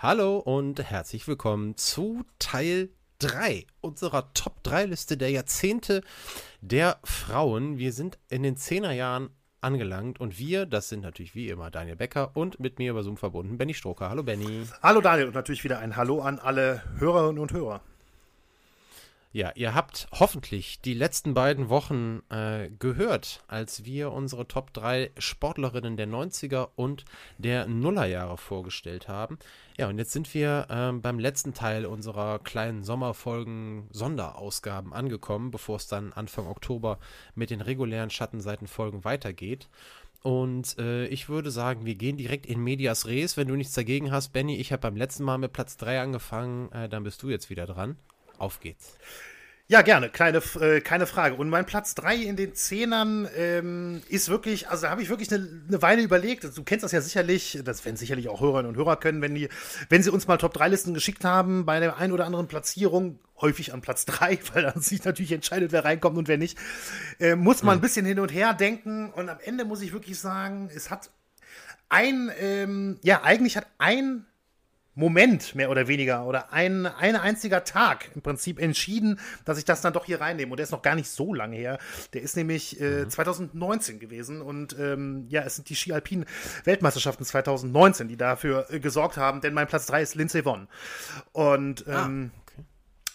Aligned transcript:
Hallo 0.00 0.38
und 0.38 0.80
herzlich 0.80 1.26
willkommen 1.26 1.76
zu 1.76 2.24
Teil 2.38 2.90
3 3.18 3.66
unserer 3.80 4.32
Top 4.32 4.62
3 4.62 4.84
Liste 4.84 5.16
der 5.16 5.30
Jahrzehnte 5.30 6.02
der 6.60 7.00
Frauen. 7.02 7.78
Wir 7.78 7.92
sind 7.92 8.16
in 8.28 8.44
den 8.44 8.54
10er 8.54 8.92
Jahren 8.92 9.30
angelangt 9.60 10.20
und 10.20 10.38
wir, 10.38 10.66
das 10.66 10.88
sind 10.88 11.00
natürlich 11.00 11.34
wie 11.34 11.48
immer 11.48 11.72
Daniel 11.72 11.96
Becker 11.96 12.36
und 12.36 12.60
mit 12.60 12.78
mir 12.78 12.92
über 12.92 13.02
Zoom 13.02 13.16
verbunden 13.16 13.58
Benny 13.58 13.74
Stroker. 13.74 14.08
Hallo 14.08 14.22
Benny. 14.22 14.66
Hallo 14.84 15.00
Daniel 15.00 15.26
und 15.26 15.34
natürlich 15.34 15.64
wieder 15.64 15.80
ein 15.80 15.96
Hallo 15.96 16.20
an 16.20 16.38
alle 16.38 16.80
Hörerinnen 16.98 17.40
und 17.40 17.52
Hörer. 17.52 17.80
Ja, 19.30 19.52
ihr 19.56 19.74
habt 19.74 20.08
hoffentlich 20.12 20.80
die 20.80 20.94
letzten 20.94 21.34
beiden 21.34 21.68
Wochen 21.68 22.22
äh, 22.30 22.70
gehört, 22.78 23.44
als 23.46 23.84
wir 23.84 24.10
unsere 24.10 24.48
Top 24.48 24.72
3 24.72 25.10
Sportlerinnen 25.18 25.98
der 25.98 26.08
90er 26.08 26.70
und 26.76 27.04
der 27.36 27.66
Nullerjahre 27.66 28.38
vorgestellt 28.38 29.06
haben. 29.06 29.38
Ja, 29.76 29.88
und 29.88 29.98
jetzt 29.98 30.12
sind 30.12 30.32
wir 30.32 30.66
äh, 30.70 30.92
beim 30.92 31.18
letzten 31.18 31.52
Teil 31.52 31.84
unserer 31.84 32.38
kleinen 32.38 32.84
Sommerfolgen-Sonderausgaben 32.84 34.94
angekommen, 34.94 35.50
bevor 35.50 35.76
es 35.76 35.88
dann 35.88 36.14
Anfang 36.14 36.46
Oktober 36.46 36.98
mit 37.34 37.50
den 37.50 37.60
regulären 37.60 38.08
Schattenseitenfolgen 38.08 39.04
weitergeht. 39.04 39.68
Und 40.22 40.78
äh, 40.78 41.06
ich 41.08 41.28
würde 41.28 41.50
sagen, 41.50 41.84
wir 41.84 41.96
gehen 41.96 42.16
direkt 42.16 42.46
in 42.46 42.64
Medias 42.64 43.06
Res. 43.06 43.36
Wenn 43.36 43.48
du 43.48 43.56
nichts 43.56 43.74
dagegen 43.74 44.10
hast, 44.10 44.32
Benny, 44.32 44.56
ich 44.56 44.72
habe 44.72 44.80
beim 44.80 44.96
letzten 44.96 45.24
Mal 45.24 45.36
mit 45.36 45.52
Platz 45.52 45.76
3 45.76 46.00
angefangen, 46.00 46.72
äh, 46.72 46.88
dann 46.88 47.04
bist 47.04 47.22
du 47.22 47.28
jetzt 47.28 47.50
wieder 47.50 47.66
dran. 47.66 47.98
Auf 48.38 48.60
geht's. 48.60 48.94
Ja, 49.70 49.82
gerne, 49.82 50.08
keine, 50.08 50.38
äh, 50.62 50.80
keine 50.80 51.06
Frage. 51.06 51.34
Und 51.34 51.50
mein 51.50 51.66
Platz 51.66 51.94
3 51.94 52.16
in 52.16 52.36
den 52.36 52.54
Zehnern 52.54 53.28
ähm, 53.36 54.00
ist 54.08 54.30
wirklich, 54.30 54.70
also 54.70 54.84
da 54.84 54.90
habe 54.90 55.02
ich 55.02 55.10
wirklich 55.10 55.30
eine, 55.30 55.46
eine 55.68 55.82
Weile 55.82 56.00
überlegt. 56.00 56.44
Du 56.56 56.62
kennst 56.62 56.84
das 56.84 56.92
ja 56.92 57.02
sicherlich, 57.02 57.60
das 57.62 57.84
werden 57.84 57.96
sicherlich 57.96 58.30
auch 58.30 58.40
Hörerinnen 58.40 58.70
und 58.70 58.76
Hörer 58.78 58.96
können, 58.96 59.20
wenn 59.20 59.34
die, 59.34 59.50
wenn 59.90 60.02
sie 60.02 60.10
uns 60.10 60.26
mal 60.26 60.38
Top-3-Listen 60.38 60.94
geschickt 60.94 61.22
haben, 61.22 61.66
bei 61.66 61.80
der 61.80 61.98
einen 61.98 62.14
oder 62.14 62.24
anderen 62.24 62.48
Platzierung, 62.48 63.18
häufig 63.42 63.74
an 63.74 63.82
Platz 63.82 64.06
3, 64.06 64.38
weil 64.54 64.62
dann 64.62 64.80
sich 64.80 65.04
natürlich 65.04 65.32
entscheidet, 65.32 65.70
wer 65.70 65.84
reinkommt 65.84 66.16
und 66.16 66.28
wer 66.28 66.38
nicht, 66.38 66.56
äh, 67.20 67.34
muss 67.34 67.62
man 67.62 67.76
mhm. 67.76 67.80
ein 67.80 67.82
bisschen 67.82 68.06
hin 68.06 68.20
und 68.20 68.32
her 68.32 68.54
denken. 68.54 69.12
Und 69.12 69.28
am 69.28 69.38
Ende 69.44 69.66
muss 69.66 69.82
ich 69.82 69.92
wirklich 69.92 70.18
sagen, 70.18 70.70
es 70.74 70.90
hat 70.90 71.10
ein, 71.90 72.30
ähm, 72.40 72.98
ja, 73.02 73.22
eigentlich 73.22 73.58
hat 73.58 73.66
ein 73.76 74.24
Moment 74.98 75.54
mehr 75.54 75.70
oder 75.70 75.86
weniger 75.86 76.26
oder 76.26 76.52
ein, 76.52 76.84
ein 76.84 77.14
einziger 77.14 77.62
Tag 77.62 78.10
im 78.16 78.20
Prinzip 78.20 78.58
entschieden, 78.58 79.20
dass 79.44 79.56
ich 79.56 79.64
das 79.64 79.80
dann 79.80 79.92
doch 79.92 80.04
hier 80.04 80.20
reinnehme. 80.20 80.50
Und 80.50 80.56
der 80.56 80.64
ist 80.64 80.72
noch 80.72 80.82
gar 80.82 80.96
nicht 80.96 81.08
so 81.08 81.32
lange 81.32 81.56
her. 81.56 81.78
Der 82.14 82.22
ist 82.22 82.36
nämlich 82.36 82.80
äh, 82.80 83.04
mhm. 83.04 83.10
2019 83.10 84.00
gewesen. 84.00 84.42
Und 84.42 84.76
ähm, 84.76 85.26
ja, 85.28 85.42
es 85.42 85.54
sind 85.54 85.68
die 85.68 85.76
Ski 85.76 85.92
Alpin 85.92 86.24
Weltmeisterschaften 86.64 87.24
2019, 87.24 88.08
die 88.08 88.16
dafür 88.16 88.66
äh, 88.70 88.80
gesorgt 88.80 89.16
haben, 89.16 89.40
denn 89.40 89.54
mein 89.54 89.68
Platz 89.68 89.86
3 89.86 90.02
ist 90.02 90.16
Lindsay 90.16 90.42
Vonn. 90.42 90.66
Und 91.32 91.86
ah. 91.86 92.06
ähm, 92.06 92.32
ah. 92.34 92.47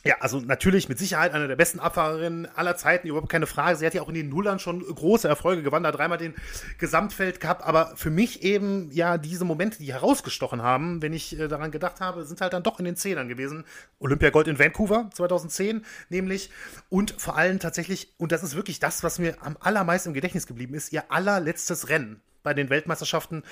Ja, 0.06 0.18
also 0.20 0.42
natürlich 0.42 0.90
mit 0.90 1.00
Sicherheit 1.00 1.34
eine 1.34 1.48
der 1.48 1.56
besten 1.56 1.80
Abfahrerinnen 1.80 2.46
aller 2.56 2.76
Zeiten, 2.76 3.08
überhaupt 3.08 3.30
keine 3.30 3.48
Frage. 3.48 3.78
Sie 3.78 3.86
hat 3.86 3.94
ja 3.94 4.02
auch 4.02 4.10
in 4.10 4.16
den 4.16 4.28
Nullern 4.28 4.60
schon 4.60 4.82
große 4.82 5.30
Erfolge 5.30 5.64
gewonnen, 5.64 5.88
hat 5.88 5.98
dreimal 5.98 6.18
den 6.18 6.36
Gesamtfeld 6.78 7.40
gehabt, 7.40 7.64
aber 7.64 7.96
für 7.96 8.10
mich 8.10 8.44
eben 8.44 8.92
ja 8.92 9.18
diese 9.18 9.46
Momente, 9.46 9.78
die 9.78 9.94
herausgestochen 9.94 10.62
haben, 10.62 11.02
wenn 11.02 11.14
ich 11.14 11.40
äh, 11.40 11.48
daran 11.48 11.72
gedacht 11.72 12.02
habe, 12.02 12.26
sind 12.26 12.42
halt 12.42 12.52
dann 12.52 12.64
doch 12.64 12.80
in 12.80 12.86
den 12.86 12.98
Zehnern 12.98 13.30
gewesen. 13.30 13.64
Olympiagold 14.00 14.50
in 14.50 14.60
Vancouver 14.60 15.10
2010 15.14 15.86
nämlich 16.10 16.50
und 16.90 17.16
vor 17.18 17.38
allem 17.38 17.60
tatsächlich, 17.60 18.14
und 18.18 18.34
das 18.34 18.44
ist 18.44 18.58
wirklich 18.58 18.82
das, 18.82 19.04
was 19.04 19.20
mir 19.20 19.38
am 19.40 19.56
allermeisten 19.62 20.10
im 20.10 20.14
Gedächtnis 20.14 20.48
geblieben 20.48 20.74
ist, 20.74 20.92
ihr 20.92 21.12
allerletztes 21.12 21.88
Rennen 21.88 22.22
bei 22.44 22.54
den 22.54 22.70
Weltmeisterschaften 22.70 23.44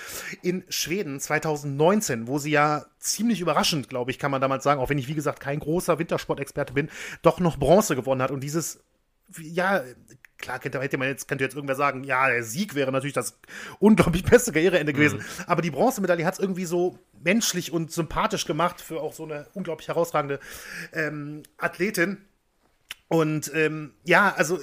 in 0.42 0.64
Schweden 0.70 1.20
2019, 1.20 2.28
wo 2.28 2.38
sie 2.38 2.52
ja 2.52 2.86
ziemlich 3.00 3.42
überraschend, 3.42 3.90
glaube 3.90 4.12
ich, 4.12 4.20
kann 4.20 4.32
man 4.32 4.42
damals 4.42 4.64
sagen, 4.64 4.82
auch 4.82 4.90
wenn 4.90 4.98
ich, 4.98 5.08
wie 5.08 5.16
gesagt, 5.16 5.40
kein 5.40 5.60
großer 5.60 5.98
Wintersportexperte 5.98 6.74
bin, 6.74 6.90
doch 7.22 7.40
noch 7.40 7.58
Bronze 7.58 7.96
gewonnen 7.96 8.22
hat. 8.22 8.32
Und 8.32 8.42
dieses, 8.42 8.84
ja, 9.40 9.84
klar 10.38 10.60
hätte 10.62 10.98
man 10.98 11.08
jetzt, 11.08 11.28
könnte 11.28 11.44
jetzt 11.44 11.56
irgendwer 11.56 11.76
sagen, 11.76 12.04
ja, 12.04 12.28
der 12.30 12.44
Sieg 12.44 12.76
wäre 12.76 12.92
natürlich 12.92 13.14
das 13.14 13.40
unglaublich 13.80 14.24
beste 14.24 14.52
Karriereende 14.52 14.94
gewesen. 14.94 15.20
Mhm. 15.20 15.44
Aber 15.48 15.62
die 15.62 15.72
Bronzemedaille 15.72 16.26
hat 16.26 16.34
es 16.34 16.40
irgendwie 16.40 16.66
so 16.66 17.00
menschlich 17.24 17.72
und 17.72 17.92
sympathisch 17.92 18.46
gemacht 18.46 18.82
für 18.82 19.02
auch 19.02 19.14
so 19.14 19.24
eine 19.24 19.48
unglaublich 19.54 19.88
herausragende 19.88 20.40
ähm, 20.94 21.44
Athletin. 21.58 22.18
Und 23.08 23.52
ähm, 23.54 23.94
ja, 24.06 24.34
also 24.34 24.60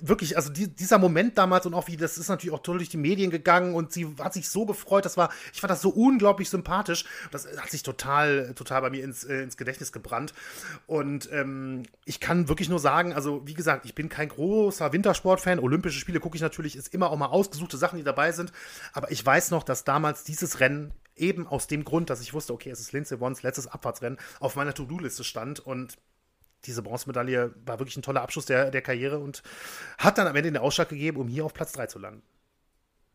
wirklich, 0.00 0.36
also 0.36 0.50
die, 0.50 0.68
dieser 0.68 0.98
Moment 0.98 1.38
damals 1.38 1.66
und 1.66 1.74
auch 1.74 1.88
wie, 1.88 1.96
das 1.96 2.18
ist 2.18 2.28
natürlich 2.28 2.54
auch 2.54 2.60
durch 2.60 2.88
die 2.88 2.96
Medien 2.96 3.30
gegangen 3.30 3.74
und 3.74 3.92
sie 3.92 4.06
hat 4.20 4.34
sich 4.34 4.48
so 4.48 4.66
gefreut, 4.66 5.04
das 5.04 5.16
war, 5.16 5.30
ich 5.52 5.60
fand 5.60 5.70
das 5.70 5.80
so 5.80 5.90
unglaublich 5.90 6.50
sympathisch. 6.50 7.04
Das 7.30 7.46
hat 7.56 7.70
sich 7.70 7.82
total, 7.82 8.52
total 8.54 8.82
bei 8.82 8.90
mir 8.90 9.04
ins, 9.04 9.24
äh, 9.24 9.42
ins 9.42 9.56
Gedächtnis 9.56 9.92
gebrannt. 9.92 10.34
Und 10.86 11.30
ähm, 11.32 11.84
ich 12.04 12.20
kann 12.20 12.48
wirklich 12.48 12.68
nur 12.68 12.78
sagen, 12.78 13.12
also 13.12 13.46
wie 13.46 13.54
gesagt, 13.54 13.84
ich 13.84 13.94
bin 13.94 14.08
kein 14.08 14.28
großer 14.28 14.92
Wintersportfan. 14.92 15.58
Olympische 15.58 15.98
Spiele 15.98 16.20
gucke 16.20 16.36
ich 16.36 16.42
natürlich, 16.42 16.76
ist 16.76 16.92
immer 16.92 17.10
auch 17.10 17.16
mal 17.16 17.26
ausgesuchte 17.26 17.76
Sachen, 17.76 17.98
die 17.98 18.04
dabei 18.04 18.32
sind. 18.32 18.52
Aber 18.92 19.10
ich 19.10 19.24
weiß 19.24 19.50
noch, 19.50 19.62
dass 19.62 19.84
damals 19.84 20.24
dieses 20.24 20.60
Rennen 20.60 20.92
eben 21.16 21.46
aus 21.46 21.66
dem 21.66 21.84
Grund, 21.84 22.10
dass 22.10 22.20
ich 22.20 22.34
wusste, 22.34 22.52
okay, 22.52 22.70
es 22.70 22.80
ist 22.80 22.92
Lindsay 22.92 23.18
Wons 23.20 23.42
letztes 23.42 23.66
Abfahrtsrennen, 23.66 24.18
auf 24.38 24.56
meiner 24.56 24.74
To-Do-Liste 24.74 25.24
stand 25.24 25.60
und 25.60 25.96
diese 26.66 26.82
Bronzemedaille 26.82 27.54
war 27.64 27.78
wirklich 27.78 27.96
ein 27.96 28.02
toller 28.02 28.22
Abschluss 28.22 28.46
der, 28.46 28.70
der 28.70 28.82
Karriere 28.82 29.18
und 29.18 29.42
hat 29.98 30.18
dann 30.18 30.26
am 30.26 30.36
Ende 30.36 30.52
den 30.52 30.60
Ausschlag 30.60 30.88
gegeben, 30.88 31.18
um 31.18 31.28
hier 31.28 31.44
auf 31.44 31.54
Platz 31.54 31.72
3 31.72 31.86
zu 31.86 31.98
landen. 31.98 32.22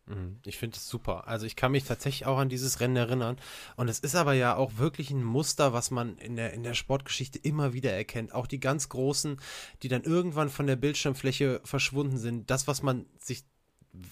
Mhm. 0.08 0.38
Ich 0.46 0.58
finde 0.58 0.78
es 0.78 0.88
super. 0.88 1.28
Also 1.28 1.46
ich 1.46 1.56
kann 1.56 1.72
mich 1.72 1.84
tatsächlich 1.84 2.26
auch 2.26 2.38
an 2.38 2.50
dieses 2.50 2.80
Rennen 2.80 2.96
erinnern. 2.96 3.38
Und 3.76 3.88
es 3.88 4.00
ist 4.00 4.16
aber 4.16 4.34
ja 4.34 4.56
auch 4.56 4.78
wirklich 4.78 5.12
ein 5.12 5.24
Muster, 5.24 5.74
was 5.74 5.92
man 5.92 6.18
in 6.18 6.36
der, 6.36 6.54
in 6.54 6.64
der 6.64 6.74
Sportgeschichte 6.74 7.40
immer 7.40 7.74
wieder 7.74 7.92
erkennt. 7.92 8.34
Auch 8.34 8.48
die 8.48 8.60
ganz 8.60 8.90
Großen, 8.90 9.40
die 9.84 9.88
dann 9.88 10.04
irgendwann 10.04 10.50
von 10.50 10.68
der 10.68 10.76
Bildschirmfläche 10.76 11.62
verschwunden 11.64 12.18
sind. 12.18 12.50
Das, 12.50 12.68
was 12.68 12.84
man 12.84 13.06
sich 13.20 13.44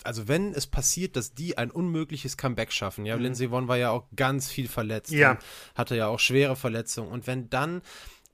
also 0.03 0.27
wenn 0.27 0.53
es 0.53 0.67
passiert, 0.67 1.15
dass 1.15 1.33
die 1.33 1.57
ein 1.57 1.71
unmögliches 1.71 2.35
Comeback 2.35 2.73
schaffen, 2.73 3.05
ja, 3.05 3.15
mhm. 3.15 3.23
Lindsay 3.23 3.49
Vonn 3.49 3.69
war 3.69 3.77
ja 3.77 3.91
auch 3.91 4.07
ganz 4.13 4.49
viel 4.49 4.67
verletzt, 4.67 5.11
ja. 5.11 5.39
hatte 5.73 5.95
ja 5.95 6.07
auch 6.07 6.19
schwere 6.19 6.57
Verletzungen 6.57 7.09
und 7.09 7.27
wenn 7.27 7.49
dann 7.49 7.81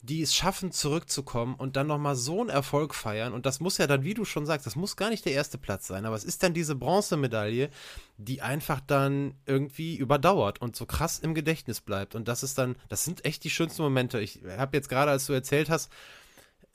die 0.05 0.21
es 0.21 0.35
schaffen, 0.35 0.71
zurückzukommen 0.71 1.55
und 1.55 1.75
dann 1.75 1.87
nochmal 1.87 2.15
so 2.15 2.41
einen 2.41 2.49
Erfolg 2.49 2.93
feiern. 2.93 3.33
Und 3.33 3.45
das 3.45 3.59
muss 3.59 3.77
ja 3.77 3.87
dann, 3.87 4.03
wie 4.03 4.13
du 4.13 4.23
schon 4.23 4.45
sagst, 4.45 4.65
das 4.65 4.75
muss 4.75 4.95
gar 4.95 5.09
nicht 5.09 5.25
der 5.25 5.33
erste 5.33 5.57
Platz 5.57 5.87
sein, 5.87 6.05
aber 6.05 6.15
es 6.15 6.23
ist 6.23 6.43
dann 6.43 6.53
diese 6.53 6.75
Bronzemedaille, 6.75 7.69
die 8.17 8.41
einfach 8.41 8.81
dann 8.81 9.35
irgendwie 9.45 9.95
überdauert 9.95 10.61
und 10.61 10.75
so 10.75 10.85
krass 10.85 11.19
im 11.19 11.33
Gedächtnis 11.33 11.81
bleibt. 11.81 12.13
Und 12.15 12.27
das 12.27 12.43
ist 12.43 12.57
dann, 12.57 12.75
das 12.87 13.03
sind 13.03 13.25
echt 13.25 13.43
die 13.43 13.49
schönsten 13.49 13.81
Momente. 13.81 14.19
Ich 14.19 14.41
habe 14.57 14.77
jetzt 14.77 14.89
gerade, 14.89 15.11
als 15.11 15.25
du 15.25 15.33
erzählt 15.33 15.69
hast, 15.69 15.91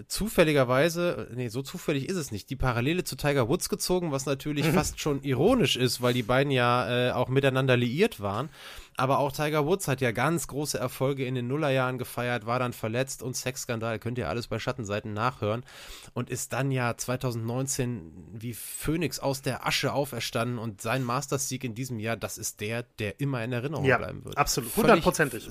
zufälligerweise, 0.08 1.28
nee, 1.34 1.48
so 1.48 1.62
zufällig 1.62 2.08
ist 2.08 2.16
es 2.16 2.30
nicht, 2.30 2.50
die 2.50 2.56
Parallele 2.56 3.04
zu 3.04 3.16
Tiger 3.16 3.48
Woods 3.48 3.68
gezogen, 3.68 4.12
was 4.12 4.26
natürlich 4.26 4.66
mhm. 4.66 4.72
fast 4.72 5.00
schon 5.00 5.22
ironisch 5.22 5.76
ist, 5.76 6.02
weil 6.02 6.14
die 6.14 6.22
beiden 6.22 6.50
ja 6.50 7.08
äh, 7.08 7.12
auch 7.12 7.28
miteinander 7.28 7.76
liiert 7.76 8.20
waren. 8.20 8.48
Aber 8.96 9.18
auch 9.18 9.32
Tiger 9.32 9.66
Woods 9.66 9.88
hat 9.88 10.00
ja 10.00 10.12
ganz 10.12 10.46
große 10.46 10.78
Erfolge 10.78 11.24
in 11.24 11.34
den 11.34 11.48
Nullerjahren 11.48 11.98
gefeiert, 11.98 12.44
war 12.44 12.58
dann 12.58 12.72
verletzt 12.72 13.22
und 13.22 13.36
Sexskandal, 13.36 13.98
könnt 13.98 14.18
ihr 14.18 14.28
alles 14.28 14.48
bei 14.48 14.58
Schattenseiten 14.58 15.12
nachhören 15.12 15.64
und 16.12 16.28
ist 16.28 16.52
dann 16.52 16.70
ja 16.70 16.96
2019 16.96 18.12
wie 18.32 18.52
Phönix 18.52 19.18
aus 19.18 19.42
der 19.42 19.66
Asche 19.66 19.92
auferstanden 19.92 20.58
und 20.58 20.82
sein 20.82 21.02
Masters-Sieg 21.02 21.64
in 21.64 21.74
diesem 21.74 21.98
Jahr, 21.98 22.16
das 22.16 22.36
ist 22.36 22.60
der, 22.60 22.82
der 22.98 23.20
immer 23.20 23.42
in 23.42 23.52
Erinnerung 23.52 23.86
ja, 23.86 23.96
bleiben 23.96 24.24
wird. 24.24 24.36
Absolut, 24.36 24.76
hundertprozentig. 24.76 25.48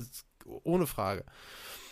Ohne 0.62 0.86
Frage. 0.86 1.24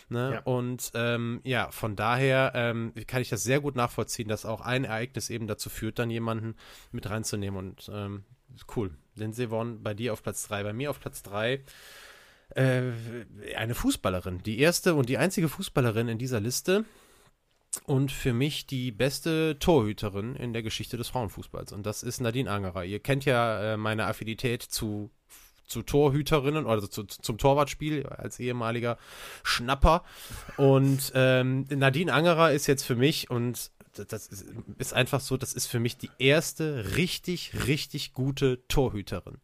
Ne? 0.09 0.33
Ja. 0.35 0.39
Und 0.41 0.91
ähm, 0.95 1.41
ja, 1.43 1.71
von 1.71 1.95
daher 1.95 2.51
ähm, 2.55 2.93
kann 3.07 3.21
ich 3.21 3.29
das 3.29 3.43
sehr 3.43 3.61
gut 3.61 3.75
nachvollziehen, 3.75 4.27
dass 4.27 4.45
auch 4.45 4.61
ein 4.61 4.83
Ereignis 4.83 5.29
eben 5.29 5.47
dazu 5.47 5.69
führt, 5.69 5.99
dann 5.99 6.09
jemanden 6.09 6.55
mit 6.91 7.09
reinzunehmen. 7.09 7.57
Und 7.57 7.91
ähm, 7.93 8.23
cool. 8.75 8.91
Lindsay 9.15 9.49
Vonn 9.49 9.83
bei 9.83 9.93
dir 9.93 10.13
auf 10.13 10.23
Platz 10.23 10.47
3, 10.47 10.63
bei 10.63 10.73
mir 10.73 10.89
auf 10.89 10.99
Platz 10.99 11.21
3 11.23 11.63
äh, 12.55 12.81
eine 13.55 13.75
Fußballerin. 13.75 14.41
Die 14.43 14.59
erste 14.59 14.95
und 14.95 15.09
die 15.09 15.17
einzige 15.17 15.49
Fußballerin 15.49 16.07
in 16.07 16.17
dieser 16.17 16.39
Liste. 16.39 16.85
Und 17.85 18.11
für 18.11 18.33
mich 18.33 18.65
die 18.65 18.91
beste 18.91 19.59
Torhüterin 19.59 20.35
in 20.35 20.53
der 20.53 20.63
Geschichte 20.63 20.97
des 20.97 21.09
Frauenfußballs. 21.09 21.71
Und 21.71 21.85
das 21.85 22.01
ist 22.01 22.19
Nadine 22.19 22.49
Angerer. 22.49 22.83
Ihr 22.83 22.99
kennt 22.99 23.25
ja 23.25 23.73
äh, 23.73 23.77
meine 23.77 24.07
Affinität 24.07 24.63
zu 24.63 25.11
zu 25.69 25.83
Torhüterinnen 25.83 26.65
oder 26.65 26.89
zu, 26.89 27.03
zum 27.03 27.37
Torwartspiel 27.37 28.05
als 28.07 28.39
ehemaliger 28.39 28.97
Schnapper. 29.43 30.03
Und 30.57 31.11
ähm, 31.15 31.65
Nadine 31.69 32.11
Angerer 32.11 32.51
ist 32.51 32.67
jetzt 32.67 32.83
für 32.83 32.95
mich 32.95 33.29
und 33.29 33.71
das 33.93 34.29
ist 34.77 34.93
einfach 34.93 35.19
so, 35.19 35.37
das 35.37 35.53
ist 35.53 35.67
für 35.67 35.79
mich 35.79 35.97
die 35.97 36.09
erste 36.19 36.95
richtig, 36.95 37.67
richtig 37.67 38.13
gute 38.13 38.65
Torhüterin. 38.67 39.37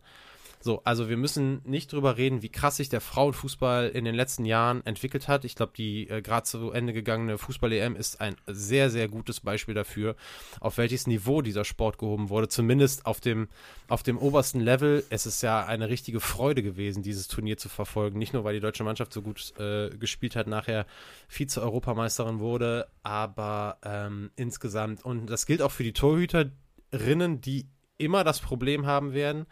So, 0.65 0.81
also 0.83 1.09
wir 1.09 1.17
müssen 1.17 1.61
nicht 1.63 1.93
drüber 1.93 2.17
reden, 2.17 2.41
wie 2.41 2.49
krass 2.49 2.77
sich 2.77 2.89
der 2.89 2.99
Frauenfußball 2.99 3.89
in 3.89 4.03
den 4.03 4.15
letzten 4.15 4.45
Jahren 4.45 4.83
entwickelt 4.83 5.27
hat. 5.27 5.45
Ich 5.45 5.53
glaube, 5.53 5.73
die 5.77 6.09
äh, 6.09 6.23
gerade 6.23 6.43
zu 6.43 6.71
Ende 6.71 6.91
gegangene 6.91 7.37
Fußball-EM 7.37 7.95
ist 7.95 8.19
ein 8.19 8.35
sehr, 8.47 8.89
sehr 8.89 9.07
gutes 9.07 9.41
Beispiel 9.41 9.75
dafür, 9.75 10.15
auf 10.59 10.79
welches 10.79 11.05
Niveau 11.05 11.43
dieser 11.43 11.65
Sport 11.65 11.99
gehoben 11.99 12.29
wurde. 12.29 12.47
Zumindest 12.47 13.05
auf 13.05 13.19
dem, 13.19 13.47
auf 13.89 14.01
dem 14.01 14.17
obersten 14.17 14.59
Level. 14.59 15.03
Es 15.11 15.27
ist 15.27 15.43
ja 15.43 15.63
eine 15.63 15.87
richtige 15.87 16.19
Freude 16.19 16.63
gewesen, 16.63 17.03
dieses 17.03 17.27
Turnier 17.27 17.57
zu 17.57 17.69
verfolgen. 17.69 18.17
Nicht 18.17 18.33
nur, 18.33 18.43
weil 18.43 18.55
die 18.55 18.59
deutsche 18.59 18.83
Mannschaft 18.83 19.13
so 19.13 19.21
gut 19.21 19.53
äh, 19.59 19.91
gespielt 19.91 20.35
hat, 20.35 20.47
nachher 20.47 20.87
Vize-Europameisterin 21.27 22.39
wurde, 22.39 22.87
aber 23.03 23.77
ähm, 23.83 24.31
insgesamt. 24.35 25.05
Und 25.05 25.27
das 25.27 25.45
gilt 25.45 25.61
auch 25.61 25.71
für 25.71 25.83
die 25.83 25.93
Torhüterinnen, 25.93 27.39
die 27.39 27.67
immer 27.99 28.23
das 28.23 28.39
Problem 28.39 28.87
haben 28.87 29.13
werden, 29.13 29.45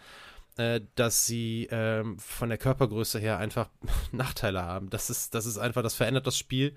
äh, 0.58 0.82
dass 0.96 1.26
sie 1.26 1.68
ähm, 1.72 2.18
von 2.20 2.50
der 2.50 2.58
Körpergröße 2.58 3.20
her 3.20 3.38
einfach 3.38 3.70
Nachteile 4.12 4.64
haben. 4.64 4.90
Das 4.90 5.10
ist, 5.10 5.34
das 5.36 5.46
ist 5.46 5.58
einfach, 5.58 5.84
das 5.84 5.96
verändert 5.96 6.28
das 6.28 6.38
Spiel. 6.38 6.76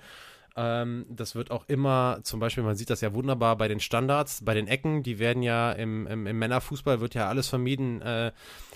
Ähm, 0.57 1.05
das 1.11 1.35
wird 1.35 1.51
auch 1.51 1.69
immer, 1.69 2.21
zum 2.23 2.41
Beispiel, 2.41 2.65
man 2.65 2.77
sieht 2.77 2.89
das 2.89 3.03
ja 3.03 3.13
wunderbar 3.13 3.57
bei 3.57 3.69
den 3.69 3.79
Standards, 3.79 4.43
bei 4.43 4.55
den 4.55 4.67
Ecken, 4.67 5.03
die 5.03 5.19
werden 5.19 5.43
ja 5.43 5.71
im, 5.73 6.07
im, 6.07 6.27
im 6.27 6.39
Männerfußball 6.39 7.01
wird 7.01 7.13
ja 7.15 7.29
alles 7.29 7.49
vermieden, 7.49 8.01
äh, 8.01 8.33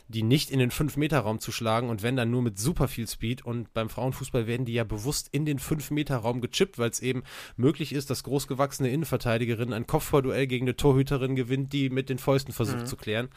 die 0.09 0.23
nicht 0.23 0.51
in 0.51 0.59
den 0.59 0.71
5-Meter-Raum 0.71 1.41
zu 1.41 1.53
schlagen 1.53 1.89
und 1.89 2.03
wenn 2.03 2.17
dann 2.17 2.31
nur 2.31 2.43
mit 2.43 2.59
super 2.59 2.87
viel 2.89 3.09
Speed. 3.09 3.47
Und 3.47 3.73
beim 3.73 3.89
Frauenfußball 3.89 4.47
werden 4.47 4.67
die 4.67 4.75
ja 4.75 4.85
bewusst 4.85 5.29
in 5.33 5.47
den 5.47 5.59
5-Meter-Raum 5.59 6.43
gechippt, 6.43 6.79
weil 6.79 6.91
es 6.91 7.01
eben 7.01 7.23
möglich 7.57 7.95
ist, 7.95 8.11
dass 8.11 8.25
großgewachsene 8.25 8.91
Innenverteidigerin 8.91 9.73
ein 9.73 9.87
Kopfballduell 9.87 10.47
gegen 10.47 10.65
eine 10.67 10.77
Torhüterin 10.77 11.37
gewinnt, 11.37 11.73
die 11.73 11.89
mit 11.89 12.11
den 12.11 12.19
Fäusten 12.19 12.53
versucht 12.53 12.81
mhm. 12.81 12.87
zu 12.87 12.97
klären 12.97 13.31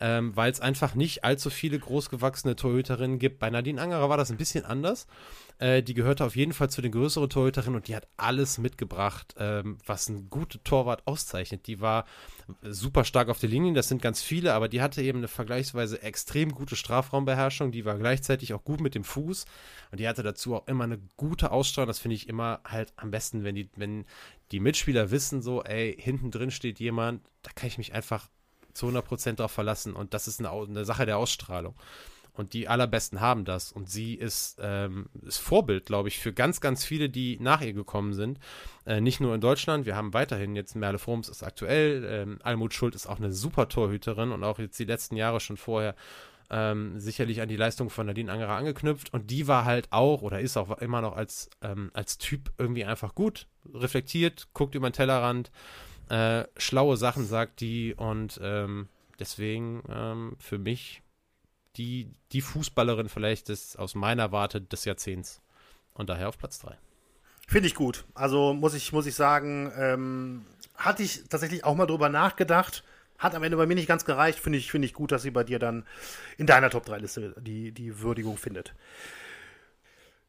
ähm, 0.00 0.36
weil 0.36 0.50
es 0.50 0.60
einfach 0.60 0.94
nicht 0.94 1.24
allzu 1.24 1.50
viele 1.50 1.78
großgewachsene 1.78 2.56
Torhüterinnen 2.56 3.18
gibt. 3.18 3.38
Bei 3.38 3.50
Nadine 3.50 3.80
Angerer 3.80 4.08
war 4.08 4.16
das 4.16 4.30
ein 4.30 4.36
bisschen 4.36 4.64
anders. 4.64 5.06
Äh, 5.58 5.82
die 5.82 5.94
gehörte 5.94 6.24
auf 6.24 6.36
jeden 6.36 6.52
Fall 6.52 6.68
zu 6.68 6.82
den 6.82 6.92
größeren 6.92 7.30
Torhüterinnen 7.30 7.76
und 7.76 7.88
die 7.88 7.96
hat 7.96 8.06
alles 8.18 8.58
mitgebracht, 8.58 9.34
ähm, 9.38 9.78
was 9.86 10.08
ein 10.08 10.28
guter 10.28 10.62
Torwart 10.62 11.06
auszeichnet. 11.06 11.66
Die 11.66 11.80
war 11.80 12.04
super 12.62 13.04
stark 13.04 13.28
auf 13.28 13.40
der 13.40 13.48
Linie, 13.48 13.72
das 13.72 13.88
sind 13.88 14.02
ganz 14.02 14.22
viele, 14.22 14.52
aber 14.52 14.68
die 14.68 14.82
hatte 14.82 15.02
eben 15.02 15.18
eine 15.18 15.28
vergleichsweise 15.28 16.02
extrem 16.02 16.52
gute 16.52 16.76
Strafraumbeherrschung. 16.76 17.72
Die 17.72 17.86
war 17.86 17.96
gleichzeitig 17.96 18.52
auch 18.52 18.64
gut 18.64 18.80
mit 18.80 18.94
dem 18.94 19.04
Fuß 19.04 19.46
und 19.92 20.00
die 20.00 20.06
hatte 20.06 20.22
dazu 20.22 20.54
auch 20.54 20.68
immer 20.68 20.84
eine 20.84 20.98
gute 21.16 21.50
Ausstrahlung. 21.50 21.88
Das 21.88 22.00
finde 22.00 22.16
ich 22.16 22.28
immer 22.28 22.60
halt 22.64 22.92
am 22.96 23.10
besten, 23.10 23.42
wenn 23.42 23.54
die, 23.54 23.70
wenn 23.76 24.04
die 24.52 24.60
Mitspieler 24.60 25.10
wissen, 25.10 25.40
so, 25.42 25.62
ey, 25.64 25.96
hinten 25.98 26.30
drin 26.30 26.50
steht 26.50 26.78
jemand, 26.80 27.22
da 27.42 27.50
kann 27.54 27.68
ich 27.68 27.78
mich 27.78 27.94
einfach 27.94 28.28
zu 28.76 28.86
100% 28.88 29.34
darauf 29.34 29.52
verlassen. 29.52 29.94
Und 29.94 30.14
das 30.14 30.28
ist 30.28 30.40
eine, 30.40 30.50
eine, 30.50 30.84
Sache 30.84 31.06
der 31.06 31.18
Ausstrahlung. 31.18 31.74
Und 32.32 32.52
die 32.52 32.68
allerbesten 32.68 33.20
haben 33.20 33.44
das. 33.44 33.72
Und 33.72 33.88
sie 33.88 34.14
ist, 34.14 34.58
ähm, 34.60 35.06
ist 35.22 35.38
Vorbild, 35.38 35.86
glaube 35.86 36.08
ich, 36.08 36.18
für 36.18 36.34
ganz, 36.34 36.60
ganz 36.60 36.84
viele, 36.84 37.08
die 37.08 37.38
nach 37.40 37.62
ihr 37.62 37.72
gekommen 37.72 38.12
sind. 38.12 38.38
Äh, 38.84 39.00
nicht 39.00 39.20
nur 39.20 39.34
in 39.34 39.40
Deutschland. 39.40 39.86
Wir 39.86 39.96
haben 39.96 40.12
weiterhin 40.12 40.54
jetzt 40.54 40.76
Merle 40.76 40.98
Froms 40.98 41.28
ist 41.30 41.42
aktuell. 41.42 42.04
Ähm, 42.04 42.38
Almut 42.42 42.74
Schuld 42.74 42.94
ist 42.94 43.06
auch 43.06 43.16
eine 43.16 43.32
super 43.32 43.68
Torhüterin 43.68 44.32
und 44.32 44.44
auch 44.44 44.58
jetzt 44.58 44.78
die 44.78 44.84
letzten 44.84 45.16
Jahre 45.16 45.40
schon 45.40 45.56
vorher 45.56 45.94
ähm, 46.50 47.00
sicherlich 47.00 47.40
an 47.40 47.48
die 47.48 47.56
Leistung 47.56 47.90
von 47.90 48.06
Nadine 48.06 48.30
Angerer 48.30 48.56
angeknüpft. 48.56 49.12
Und 49.12 49.30
die 49.30 49.48
war 49.48 49.64
halt 49.64 49.88
auch 49.90 50.22
oder 50.22 50.40
ist 50.40 50.56
auch 50.56 50.78
immer 50.78 51.00
noch 51.00 51.16
als, 51.16 51.50
ähm, 51.62 51.90
als 51.94 52.18
Typ 52.18 52.52
irgendwie 52.58 52.84
einfach 52.84 53.14
gut. 53.14 53.46
Reflektiert, 53.72 54.48
guckt 54.52 54.74
über 54.74 54.88
den 54.88 54.92
Tellerrand 54.92 55.50
äh, 56.08 56.44
schlaue 56.56 56.96
Sachen 56.96 57.26
sagt 57.26 57.60
die 57.60 57.94
und 57.94 58.38
ähm, 58.42 58.88
deswegen 59.18 59.82
ähm, 59.88 60.36
für 60.38 60.58
mich 60.58 61.02
die, 61.76 62.10
die 62.32 62.40
Fußballerin 62.40 63.08
vielleicht 63.08 63.48
des, 63.48 63.76
aus 63.76 63.94
meiner 63.94 64.32
Warte 64.32 64.60
des 64.60 64.84
Jahrzehnts 64.84 65.40
und 65.94 66.08
daher 66.08 66.28
auf 66.28 66.38
Platz 66.38 66.58
3. 66.60 66.76
Finde 67.48 67.68
ich 67.68 67.74
gut. 67.74 68.04
Also 68.14 68.54
muss 68.54 68.74
ich, 68.74 68.92
muss 68.92 69.06
ich 69.06 69.14
sagen, 69.14 69.72
ähm, 69.76 70.46
hatte 70.76 71.02
ich 71.02 71.24
tatsächlich 71.28 71.64
auch 71.64 71.76
mal 71.76 71.86
drüber 71.86 72.08
nachgedacht. 72.08 72.82
Hat 73.18 73.34
am 73.34 73.42
Ende 73.42 73.56
bei 73.56 73.66
mir 73.66 73.76
nicht 73.76 73.88
ganz 73.88 74.04
gereicht. 74.04 74.40
Finde 74.40 74.58
ich, 74.58 74.70
finde 74.70 74.86
ich 74.86 74.94
gut, 74.94 75.12
dass 75.12 75.22
sie 75.22 75.30
bei 75.30 75.44
dir 75.44 75.58
dann 75.58 75.86
in 76.36 76.46
deiner 76.46 76.70
Top 76.70 76.84
3 76.84 76.98
Liste 76.98 77.34
die, 77.40 77.72
die 77.72 78.00
Würdigung 78.00 78.36
findet. 78.36 78.74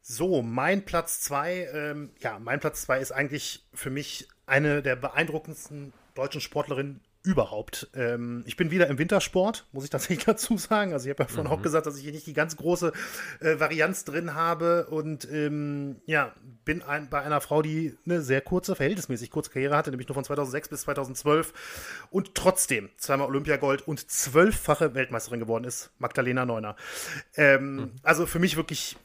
So, 0.01 0.41
mein 0.41 0.85
Platz 0.85 1.19
2, 1.21 1.69
ähm, 1.73 2.11
ja, 2.19 2.39
mein 2.39 2.61
Platz 2.61 2.83
2 2.83 2.99
ist 2.99 3.11
eigentlich 3.11 3.65
für 3.73 3.89
mich 3.89 4.29
eine 4.47 4.81
der 4.81 4.95
beeindruckendsten 4.95 5.93
deutschen 6.15 6.41
Sportlerinnen 6.41 7.01
überhaupt. 7.27 7.89
Ähm, 7.93 8.43
ich 8.47 8.55
bin 8.55 8.71
wieder 8.71 8.87
im 8.87 8.97
Wintersport, 8.97 9.67
muss 9.73 9.83
ich 9.83 9.89
tatsächlich 9.89 10.23
dazu 10.25 10.57
sagen. 10.57 10.93
Also 10.93 11.05
ich 11.05 11.09
habe 11.11 11.23
ja 11.23 11.27
vorhin 11.27 11.51
mhm. 11.51 11.57
auch 11.57 11.61
gesagt, 11.61 11.85
dass 11.85 11.97
ich 11.97 12.03
hier 12.03 12.13
nicht 12.13 12.25
die 12.25 12.33
ganz 12.33 12.55
große 12.55 12.93
äh, 13.41 13.59
Varianz 13.59 14.05
drin 14.05 14.33
habe 14.33 14.87
und 14.87 15.29
ähm, 15.29 15.97
ja, 16.05 16.33
bin 16.63 16.81
ein, 16.81 17.09
bei 17.09 17.21
einer 17.21 17.41
Frau, 17.41 17.61
die 17.61 17.97
eine 18.05 18.21
sehr 18.21 18.41
kurze, 18.41 18.75
verhältnismäßig 18.75 19.29
kurze 19.29 19.51
Karriere 19.51 19.75
hatte, 19.75 19.89
nämlich 19.89 20.07
nur 20.07 20.15
von 20.15 20.23
2006 20.23 20.69
bis 20.69 20.81
2012 20.81 22.07
und 22.09 22.33
trotzdem 22.33 22.89
zweimal 22.97 23.27
Olympiagold 23.27 23.85
und 23.87 24.09
zwölffache 24.09 24.95
Weltmeisterin 24.95 25.41
geworden 25.41 25.65
ist, 25.65 25.91
Magdalena 25.99 26.45
Neuner. 26.45 26.77
Ähm, 27.35 27.75
mhm. 27.75 27.91
Also 28.03 28.25
für 28.25 28.39
mich 28.39 28.55
wirklich 28.55 28.95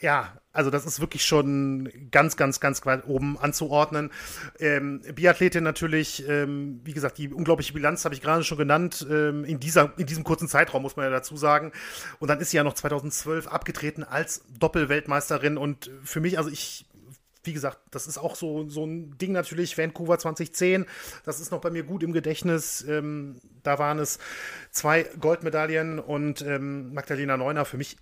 ja, 0.00 0.40
also 0.52 0.70
das 0.70 0.86
ist 0.86 1.00
wirklich 1.00 1.24
schon 1.24 1.90
ganz, 2.10 2.36
ganz, 2.36 2.60
ganz 2.60 2.84
weit 2.86 3.06
oben 3.06 3.38
anzuordnen. 3.38 4.10
Ähm, 4.58 5.02
Biathletin 5.14 5.62
natürlich, 5.62 6.26
ähm, 6.28 6.80
wie 6.84 6.92
gesagt, 6.92 7.18
die 7.18 7.28
unglaubliche 7.32 7.72
Bilanz 7.72 8.04
habe 8.04 8.14
ich 8.14 8.20
gerade 8.20 8.42
schon 8.42 8.58
genannt, 8.58 9.06
ähm, 9.08 9.44
in, 9.44 9.60
dieser, 9.60 9.92
in 9.96 10.06
diesem 10.06 10.24
kurzen 10.24 10.48
Zeitraum, 10.48 10.82
muss 10.82 10.96
man 10.96 11.04
ja 11.04 11.10
dazu 11.10 11.36
sagen. 11.36 11.72
Und 12.18 12.28
dann 12.28 12.40
ist 12.40 12.50
sie 12.50 12.56
ja 12.56 12.64
noch 12.64 12.74
2012 12.74 13.46
abgetreten 13.46 14.02
als 14.02 14.44
Doppelweltmeisterin 14.58 15.56
und 15.56 15.90
für 16.02 16.20
mich, 16.20 16.38
also 16.38 16.50
ich 16.50 16.86
wie 17.42 17.52
gesagt, 17.54 17.78
das 17.90 18.06
ist 18.06 18.18
auch 18.18 18.36
so, 18.36 18.68
so 18.68 18.84
ein 18.84 19.16
Ding 19.16 19.32
natürlich, 19.32 19.78
Vancouver 19.78 20.18
2010, 20.18 20.84
das 21.24 21.40
ist 21.40 21.50
noch 21.50 21.62
bei 21.62 21.70
mir 21.70 21.84
gut 21.84 22.02
im 22.02 22.12
Gedächtnis. 22.12 22.84
Ähm, 22.86 23.40
da 23.62 23.78
waren 23.78 23.98
es 23.98 24.18
zwei 24.70 25.04
Goldmedaillen 25.18 25.98
und 25.98 26.42
ähm, 26.42 26.92
Magdalena 26.92 27.38
Neuner 27.38 27.64
für 27.64 27.78
mich 27.78 27.96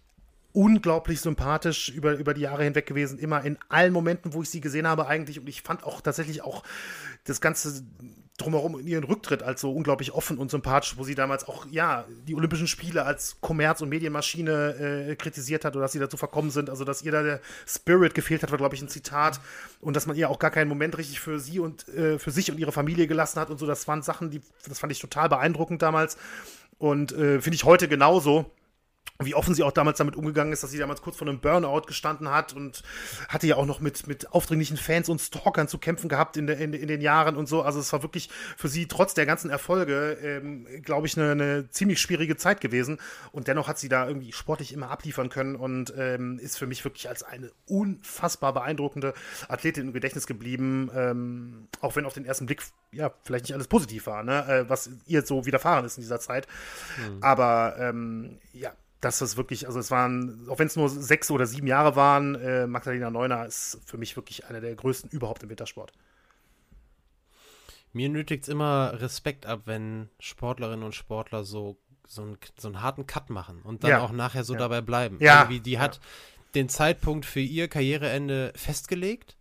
unglaublich 0.52 1.20
sympathisch 1.20 1.90
über, 1.90 2.14
über 2.14 2.34
die 2.34 2.40
Jahre 2.42 2.64
hinweg 2.64 2.86
gewesen, 2.86 3.18
immer 3.18 3.44
in 3.44 3.58
allen 3.68 3.92
Momenten, 3.92 4.32
wo 4.32 4.42
ich 4.42 4.50
sie 4.50 4.60
gesehen 4.60 4.86
habe 4.86 5.06
eigentlich. 5.06 5.38
Und 5.38 5.48
ich 5.48 5.62
fand 5.62 5.84
auch 5.84 6.00
tatsächlich 6.00 6.42
auch 6.42 6.62
das 7.24 7.40
Ganze 7.40 7.84
drumherum 8.38 8.78
in 8.78 8.86
ihren 8.86 9.04
Rücktritt 9.04 9.42
als 9.42 9.60
so 9.60 9.72
unglaublich 9.72 10.12
offen 10.12 10.38
und 10.38 10.50
sympathisch, 10.50 10.96
wo 10.96 11.02
sie 11.02 11.16
damals 11.16 11.46
auch, 11.48 11.66
ja, 11.70 12.06
die 12.26 12.36
Olympischen 12.36 12.68
Spiele 12.68 13.04
als 13.04 13.36
Kommerz- 13.40 13.82
und 13.82 13.88
Medienmaschine 13.88 15.08
äh, 15.10 15.16
kritisiert 15.16 15.64
hat 15.64 15.74
oder 15.74 15.82
dass 15.82 15.92
sie 15.92 15.98
dazu 15.98 16.16
verkommen 16.16 16.50
sind. 16.50 16.70
Also, 16.70 16.84
dass 16.84 17.02
ihr 17.02 17.12
da 17.12 17.22
der 17.22 17.40
Spirit 17.66 18.14
gefehlt 18.14 18.42
hat, 18.42 18.50
war, 18.50 18.58
glaube 18.58 18.76
ich, 18.76 18.82
ein 18.82 18.88
Zitat. 18.88 19.40
Und 19.80 19.96
dass 19.96 20.06
man 20.06 20.16
ihr 20.16 20.30
auch 20.30 20.38
gar 20.38 20.52
keinen 20.52 20.68
Moment 20.68 20.96
richtig 20.96 21.20
für 21.20 21.40
sie 21.40 21.58
und 21.58 21.88
äh, 21.88 22.18
für 22.18 22.30
sich 22.30 22.50
und 22.50 22.58
ihre 22.58 22.72
Familie 22.72 23.08
gelassen 23.08 23.40
hat 23.40 23.50
und 23.50 23.58
so. 23.58 23.66
Das 23.66 23.88
waren 23.88 24.02
Sachen, 24.02 24.30
die, 24.30 24.40
das 24.66 24.78
fand 24.78 24.92
ich 24.92 25.00
total 25.00 25.28
beeindruckend 25.28 25.82
damals. 25.82 26.16
Und 26.78 27.10
äh, 27.12 27.40
finde 27.40 27.56
ich 27.56 27.64
heute 27.64 27.88
genauso 27.88 28.52
wie 29.20 29.34
offen 29.34 29.52
sie 29.52 29.64
auch 29.64 29.72
damals 29.72 29.98
damit 29.98 30.14
umgegangen 30.14 30.52
ist, 30.52 30.62
dass 30.62 30.70
sie 30.70 30.78
damals 30.78 31.02
kurz 31.02 31.16
vor 31.16 31.26
einem 31.26 31.40
Burnout 31.40 31.82
gestanden 31.82 32.30
hat 32.30 32.52
und 32.52 32.84
hatte 33.28 33.48
ja 33.48 33.56
auch 33.56 33.66
noch 33.66 33.80
mit, 33.80 34.06
mit 34.06 34.32
aufdringlichen 34.32 34.76
Fans 34.76 35.08
und 35.08 35.20
Stalkern 35.20 35.66
zu 35.66 35.78
kämpfen 35.78 36.08
gehabt 36.08 36.36
in, 36.36 36.46
der, 36.46 36.58
in, 36.58 36.72
in 36.72 36.86
den 36.86 37.00
Jahren 37.00 37.36
und 37.36 37.48
so. 37.48 37.62
Also 37.62 37.80
es 37.80 37.92
war 37.92 38.02
wirklich 38.02 38.30
für 38.56 38.68
sie 38.68 38.86
trotz 38.86 39.14
der 39.14 39.26
ganzen 39.26 39.50
Erfolge, 39.50 40.18
ähm, 40.22 40.68
glaube 40.82 41.08
ich, 41.08 41.18
eine, 41.18 41.32
eine 41.32 41.70
ziemlich 41.70 42.00
schwierige 42.00 42.36
Zeit 42.36 42.60
gewesen. 42.60 42.98
Und 43.32 43.48
dennoch 43.48 43.66
hat 43.66 43.80
sie 43.80 43.88
da 43.88 44.06
irgendwie 44.06 44.32
sportlich 44.32 44.72
immer 44.72 44.90
abliefern 44.90 45.30
können 45.30 45.56
und 45.56 45.92
ähm, 45.96 46.38
ist 46.38 46.56
für 46.56 46.68
mich 46.68 46.84
wirklich 46.84 47.08
als 47.08 47.24
eine 47.24 47.50
unfassbar 47.66 48.52
beeindruckende 48.52 49.14
Athletin 49.48 49.88
im 49.88 49.92
Gedächtnis 49.92 50.28
geblieben. 50.28 50.92
Ähm, 50.94 51.66
auch 51.80 51.96
wenn 51.96 52.06
auf 52.06 52.14
den 52.14 52.24
ersten 52.24 52.46
Blick 52.46 52.62
ja 52.92 53.12
vielleicht 53.24 53.46
nicht 53.46 53.54
alles 53.54 53.66
positiv 53.66 54.06
war, 54.06 54.22
ne? 54.22 54.46
Äh, 54.46 54.68
was 54.70 54.90
ihr 55.06 55.26
so 55.26 55.44
widerfahren 55.44 55.84
ist 55.84 55.96
in 55.96 56.02
dieser 56.02 56.20
Zeit. 56.20 56.46
Mhm. 56.98 57.18
Aber 57.20 57.74
ähm, 57.80 58.38
ja, 58.52 58.72
dass 59.00 59.20
das 59.20 59.36
wirklich, 59.36 59.66
also 59.66 59.78
es 59.78 59.90
waren, 59.90 60.48
auch 60.48 60.58
wenn 60.58 60.66
es 60.66 60.76
nur 60.76 60.88
sechs 60.88 61.30
oder 61.30 61.46
sieben 61.46 61.66
Jahre 61.66 61.94
waren, 61.94 62.34
äh, 62.34 62.66
Magdalena 62.66 63.10
Neuner 63.10 63.46
ist 63.46 63.80
für 63.84 63.96
mich 63.96 64.16
wirklich 64.16 64.46
einer 64.46 64.60
der 64.60 64.74
größten 64.74 65.10
überhaupt 65.10 65.42
im 65.42 65.50
Wintersport. 65.50 65.92
Mir 67.92 68.08
nötigt 68.08 68.42
es 68.42 68.48
immer 68.48 69.00
Respekt 69.00 69.46
ab, 69.46 69.62
wenn 69.64 70.10
Sportlerinnen 70.18 70.84
und 70.84 70.94
Sportler 70.94 71.44
so, 71.44 71.78
so, 72.06 72.22
einen, 72.22 72.38
so 72.58 72.68
einen 72.68 72.82
harten 72.82 73.06
Cut 73.06 73.30
machen 73.30 73.62
und 73.62 73.84
dann 73.84 73.90
ja. 73.90 74.00
auch 74.00 74.12
nachher 74.12 74.44
so 74.44 74.54
ja. 74.54 74.58
dabei 74.58 74.80
bleiben. 74.80 75.16
Ja. 75.20 75.42
Irgendwie, 75.42 75.60
die 75.60 75.78
hat 75.78 76.00
den 76.54 76.68
Zeitpunkt 76.68 77.24
für 77.24 77.40
ihr 77.40 77.68
Karriereende 77.68 78.52
festgelegt 78.56 79.37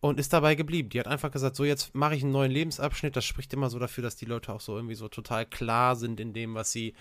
und 0.00 0.18
ist 0.18 0.32
dabei 0.32 0.54
geblieben. 0.54 0.88
Die 0.88 0.98
hat 0.98 1.06
einfach 1.06 1.30
gesagt, 1.30 1.56
so 1.56 1.64
jetzt 1.64 1.94
mache 1.94 2.14
ich 2.14 2.22
einen 2.22 2.32
neuen 2.32 2.50
Lebensabschnitt. 2.50 3.16
Das 3.16 3.24
spricht 3.24 3.52
immer 3.52 3.70
so 3.70 3.78
dafür, 3.78 4.02
dass 4.02 4.16
die 4.16 4.24
Leute 4.24 4.52
auch 4.52 4.60
so 4.60 4.76
irgendwie 4.76 4.94
so 4.94 5.08
total 5.08 5.46
klar 5.46 5.96
sind 5.96 6.20
in 6.20 6.32
dem, 6.32 6.54
was 6.54 6.72
sie 6.72 6.94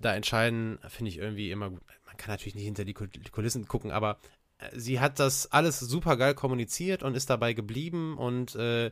da 0.00 0.14
entscheiden. 0.14 0.78
Finde 0.88 1.10
ich 1.10 1.18
irgendwie 1.18 1.50
immer 1.50 1.70
gut. 1.70 1.82
Man 2.06 2.16
kann 2.16 2.32
natürlich 2.32 2.54
nicht 2.54 2.64
hinter 2.64 2.84
die 2.84 2.94
Kulissen 2.94 3.68
gucken, 3.68 3.90
aber 3.90 4.18
sie 4.74 5.00
hat 5.00 5.18
das 5.18 5.52
alles 5.52 5.80
super 5.80 6.16
geil 6.16 6.34
kommuniziert 6.34 7.02
und 7.02 7.14
ist 7.14 7.30
dabei 7.30 7.52
geblieben 7.52 8.16
und 8.16 8.54
äh, 8.54 8.90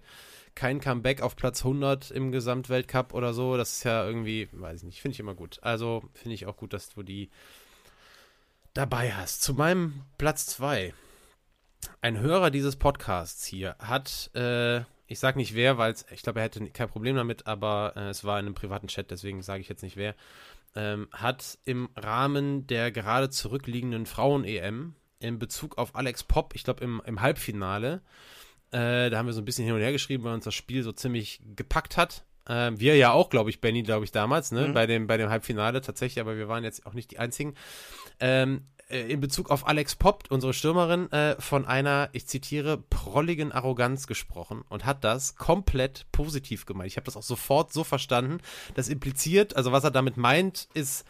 kein 0.54 0.80
Comeback 0.80 1.23
auf 1.23 1.37
Platz 1.37 1.64
100 1.64 2.11
im 2.11 2.33
Gesamtweltcup 2.33 3.14
oder 3.14 3.33
so. 3.33 3.56
Das 3.56 3.73
ist 3.73 3.85
ja 3.85 4.06
irgendwie, 4.06 4.49
weiß 4.52 4.80
ich 4.80 4.85
nicht, 4.85 5.00
finde 5.00 5.14
ich 5.14 5.21
immer 5.21 5.35
gut. 5.35 5.59
Also 5.62 6.04
finde 6.12 6.35
ich 6.35 6.47
auch 6.47 6.56
gut, 6.56 6.73
dass 6.73 6.90
du 6.90 7.02
die 7.02 7.30
dabei 8.75 9.12
hast. 9.12 9.42
Zu 9.42 9.54
meinem 9.54 10.02
Platz 10.18 10.47
2. 10.47 10.92
Ein 12.00 12.21
Hörer 12.21 12.50
dieses 12.50 12.76
Podcasts 12.76 13.45
hier 13.45 13.76
hat, 13.79 14.31
äh, 14.35 14.81
ich 15.07 15.19
sage 15.19 15.38
nicht 15.38 15.55
wer, 15.55 15.79
weil 15.79 15.95
ich 16.11 16.23
glaube, 16.23 16.41
er 16.41 16.45
hätte 16.45 16.64
kein 16.71 16.88
Problem 16.88 17.17
damit, 17.17 17.47
aber 17.47 17.93
äh, 17.97 18.09
es 18.09 18.25
war 18.25 18.38
in 18.38 18.47
einem 18.47 18.55
privaten 18.55 18.88
Chat, 18.88 19.11
deswegen 19.11 19.43
sage 19.43 19.61
ich 19.61 19.69
jetzt 19.69 19.83
nicht 19.83 19.97
wer, 19.97 20.14
ähm, 20.75 21.09
hat 21.12 21.59
im 21.64 21.88
Rahmen 21.97 22.67
der 22.67 22.91
gerade 22.91 23.31
zurückliegenden 23.31 24.07
Frauen-EM 24.07 24.95
in 25.21 25.38
Bezug 25.38 25.79
auf 25.79 25.95
Alex 25.95 26.25
Popp, 26.25 26.55
ich 26.55 26.64
glaube 26.64 26.85
im, 26.85 27.03
im 27.07 27.21
Halbfinale, 27.21 28.03
äh, 28.71 29.09
da 29.09 29.19
haben 29.19 29.26
wir 29.26 29.33
so 29.33 29.41
ein 29.41 29.45
bisschen 29.45 29.64
hin 29.64 29.75
und 29.75 29.81
her 29.81 29.93
geschrieben, 29.93 30.25
weil 30.25 30.35
uns 30.35 30.45
das 30.45 30.55
Spiel 30.55 30.83
so 30.83 30.93
ziemlich 30.93 31.41
gepackt 31.55 31.97
hat. 31.97 32.25
Äh, 32.47 32.73
wir 32.75 32.97
ja 32.97 33.12
auch, 33.12 33.31
glaube 33.31 33.50
ich, 33.50 33.61
Benny, 33.61 33.83
glaube 33.83 34.05
ich, 34.05 34.11
damals, 34.11 34.50
ne, 34.50 34.69
mhm. 34.69 34.75
bei, 34.75 34.87
dem, 34.87 35.07
bei 35.07 35.17
dem 35.17 35.31
Halbfinale 35.31 35.81
tatsächlich, 35.81 36.21
aber 36.21 36.37
wir 36.37 36.49
waren 36.49 36.64
jetzt 36.64 36.85
auch 36.85 36.93
nicht 36.93 37.12
die 37.12 37.19
Einzigen. 37.19 37.55
Ähm, 38.19 38.67
äh, 38.74 38.74
in 39.00 39.20
Bezug 39.20 39.50
auf 39.50 39.66
Alex 39.66 39.96
Popp, 39.96 40.24
unsere 40.30 40.54
Stürmerin, 40.54 41.10
äh, 41.12 41.40
von 41.40 41.66
einer, 41.66 42.08
ich 42.12 42.26
zitiere, 42.26 42.78
prolligen 42.78 43.52
Arroganz 43.52 44.06
gesprochen 44.06 44.62
und 44.68 44.84
hat 44.84 45.04
das 45.04 45.36
komplett 45.36 46.06
positiv 46.12 46.66
gemeint. 46.66 46.88
Ich 46.88 46.96
habe 46.96 47.04
das 47.04 47.16
auch 47.16 47.22
sofort 47.22 47.72
so 47.72 47.84
verstanden. 47.84 48.38
Das 48.74 48.88
impliziert, 48.88 49.56
also 49.56 49.72
was 49.72 49.84
er 49.84 49.90
damit 49.90 50.16
meint, 50.16 50.68
ist 50.74 51.04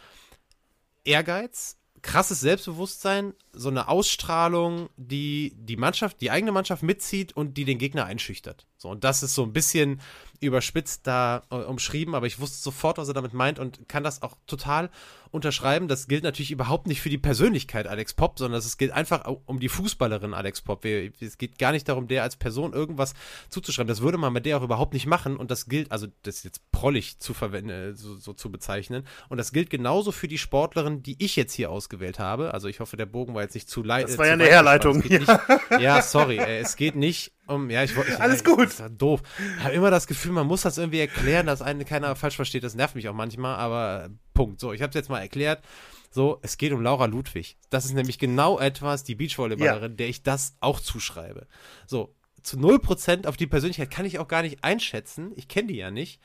Ehrgeiz, 1.05 1.77
krasses 2.05 2.41
Selbstbewusstsein, 2.41 3.33
so 3.53 3.71
eine 3.71 3.89
Ausstrahlung, 3.89 4.91
die 4.97 5.55
die 5.57 5.77
Mannschaft, 5.77 6.21
die 6.21 6.31
eigene 6.31 6.53
Mannschaft 6.53 6.83
mitzieht 6.83 7.35
und 7.35 7.57
die 7.57 7.65
den 7.65 7.79
Gegner 7.79 8.05
einschüchtert. 8.05 8.67
So, 8.77 8.91
und 8.91 9.03
das 9.05 9.23
ist 9.23 9.35
so 9.35 9.43
ein 9.43 9.55
bisschen 9.55 10.01
überspitzt 10.41 11.07
da 11.07 11.43
äh, 11.51 11.57
umschrieben, 11.57 12.15
aber 12.15 12.27
ich 12.27 12.39
wusste 12.39 12.59
sofort, 12.59 12.99
was 12.99 13.09
er 13.09 13.15
damit 13.15 13.33
meint 13.33 13.59
und 13.59 13.89
kann 13.89 14.05
das 14.05 14.21
auch 14.21 14.37
total 14.47 14.91
unterschreiben. 15.31 15.89
Das 15.89 16.07
gilt 16.07 16.25
natürlich 16.25 16.51
überhaupt 16.51 16.87
nicht 16.87 17.01
für 17.01 17.09
die 17.09 17.19
Persönlichkeit 17.19 17.87
Alex 17.87 18.13
Popp, 18.13 18.39
sondern 18.39 18.59
es 18.59 18.77
geht 18.77 18.91
einfach 18.91 19.25
um 19.47 19.59
die 19.59 19.71
Fußballerin 19.71 20.35
Alex 20.35 20.61
Popp. 20.61 20.85
Es 20.85 21.39
geht 21.39 21.59
gar 21.59 21.73
nicht 21.73 21.89
darum, 21.89 22.07
der 22.07 22.23
als 22.23 22.37
Person 22.37 22.75
irgendwas 22.75 23.15
zuzuschreiben. 23.49 23.89
Das 23.89 24.03
würde 24.03 24.19
man 24.19 24.35
mit 24.35 24.45
der 24.45 24.59
auch 24.59 24.63
überhaupt 24.63 24.93
nicht 24.93 25.07
machen 25.07 25.39
und 25.39 25.51
das 25.51 25.67
gilt, 25.67 25.91
also 25.91 26.07
das 26.23 26.37
ist 26.37 26.45
jetzt 26.45 26.71
prollig 26.85 27.19
zu 27.19 27.33
verwenden, 27.33 27.71
äh, 27.71 27.95
so, 27.95 28.15
so 28.17 28.35
zu 28.35 28.53
bezeichnen. 28.53 29.07
Und 29.31 29.39
das 29.39 29.53
gilt 29.53 29.71
genauso 29.71 30.13
für 30.13 30.29
die 30.29 30.37
Sportlerin, 30.37 31.03
die 31.03 31.17
ich 31.19 31.35
jetzt 31.35 31.55
hier 31.55 31.71
ausgewählt 31.71 32.19
habe. 32.19 32.53
Also 32.53 32.69
ich 32.69 32.81
hoffe, 32.81 32.99
der 32.99 33.07
Bogen 33.07 33.35
war 33.35 33.41
jetzt 33.41 33.55
nicht 33.55 33.71
zu 33.71 33.83
leicht. 33.83 34.11
Das 34.11 34.19
war 34.19 34.27
ja 34.27 34.35
eine 34.35 34.45
Herleitung. 34.45 35.03
Ja. 35.09 35.41
ja, 35.81 36.03
sorry, 36.03 36.37
äh, 36.37 36.59
es 36.59 36.77
geht 36.77 36.95
nicht 36.95 37.33
um, 37.47 37.71
ja, 37.71 37.83
ich 37.85 37.97
wollte. 37.97 38.21
Alles 38.21 38.45
gut. 38.45 38.67
Das 38.67 38.81
ist 38.81 38.99
doof. 38.99 39.23
Ich 39.59 39.65
habe 39.65 39.75
immer 39.75 39.91
das 39.91 40.07
Gefühl, 40.07 40.33
man 40.33 40.47
muss 40.47 40.61
das 40.61 40.77
irgendwie 40.77 41.01
erklären, 41.01 41.47
dass 41.47 41.63
einen 41.63 41.87
keiner 41.87 42.17
falsch 42.17 42.37
versteht. 42.37 42.65
Das 42.65 42.75
nervt 42.75 42.97
mich 42.97 43.09
auch 43.09 43.15
manchmal, 43.15 43.57
aber 43.57 44.11
Punkt. 44.35 44.61
So, 44.61 44.75
ich 44.75 44.83
habe 44.83 44.91
es 44.91 44.95
jetzt 44.95 45.09
mal 45.09 45.21
erklärt. 45.21 45.63
So, 46.11 46.39
es 46.43 46.59
geht 46.59 46.73
um 46.73 46.83
Laura 46.83 47.07
Ludwig. 47.07 47.57
Das 47.71 47.87
ist 47.87 47.95
nämlich 47.95 48.19
genau 48.19 48.59
etwas, 48.59 49.05
die 49.05 49.15
Beachvolleyballerin, 49.15 49.93
ja. 49.93 49.97
der 49.97 50.09
ich 50.09 50.23
das 50.23 50.57
auch 50.61 50.81
zuschreibe. 50.81 51.47
So, 51.87 52.15
zu 52.43 52.59
0% 52.59 53.27
auf 53.27 53.39
die 53.39 53.47
Persönlichkeit 53.47 53.91
kann 53.91 54.05
ich 54.05 54.19
auch 54.19 54.29
gar 54.29 54.43
nicht 54.43 54.63
einschätzen. 54.63 55.33
Ich 55.35 55.49
kenne 55.49 55.69
die 55.69 55.77
ja 55.77 55.91
nicht. 55.91 56.21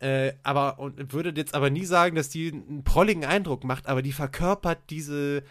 Äh, 0.00 0.32
aber 0.42 0.78
und 0.78 1.12
würde 1.12 1.32
jetzt 1.36 1.54
aber 1.54 1.68
nie 1.70 1.84
sagen, 1.84 2.16
dass 2.16 2.30
die 2.30 2.52
einen 2.52 2.84
prolligen 2.84 3.24
Eindruck 3.24 3.64
macht, 3.64 3.86
aber 3.86 4.00
die 4.02 4.12
verkörpert 4.12 4.78
diese 4.88 5.42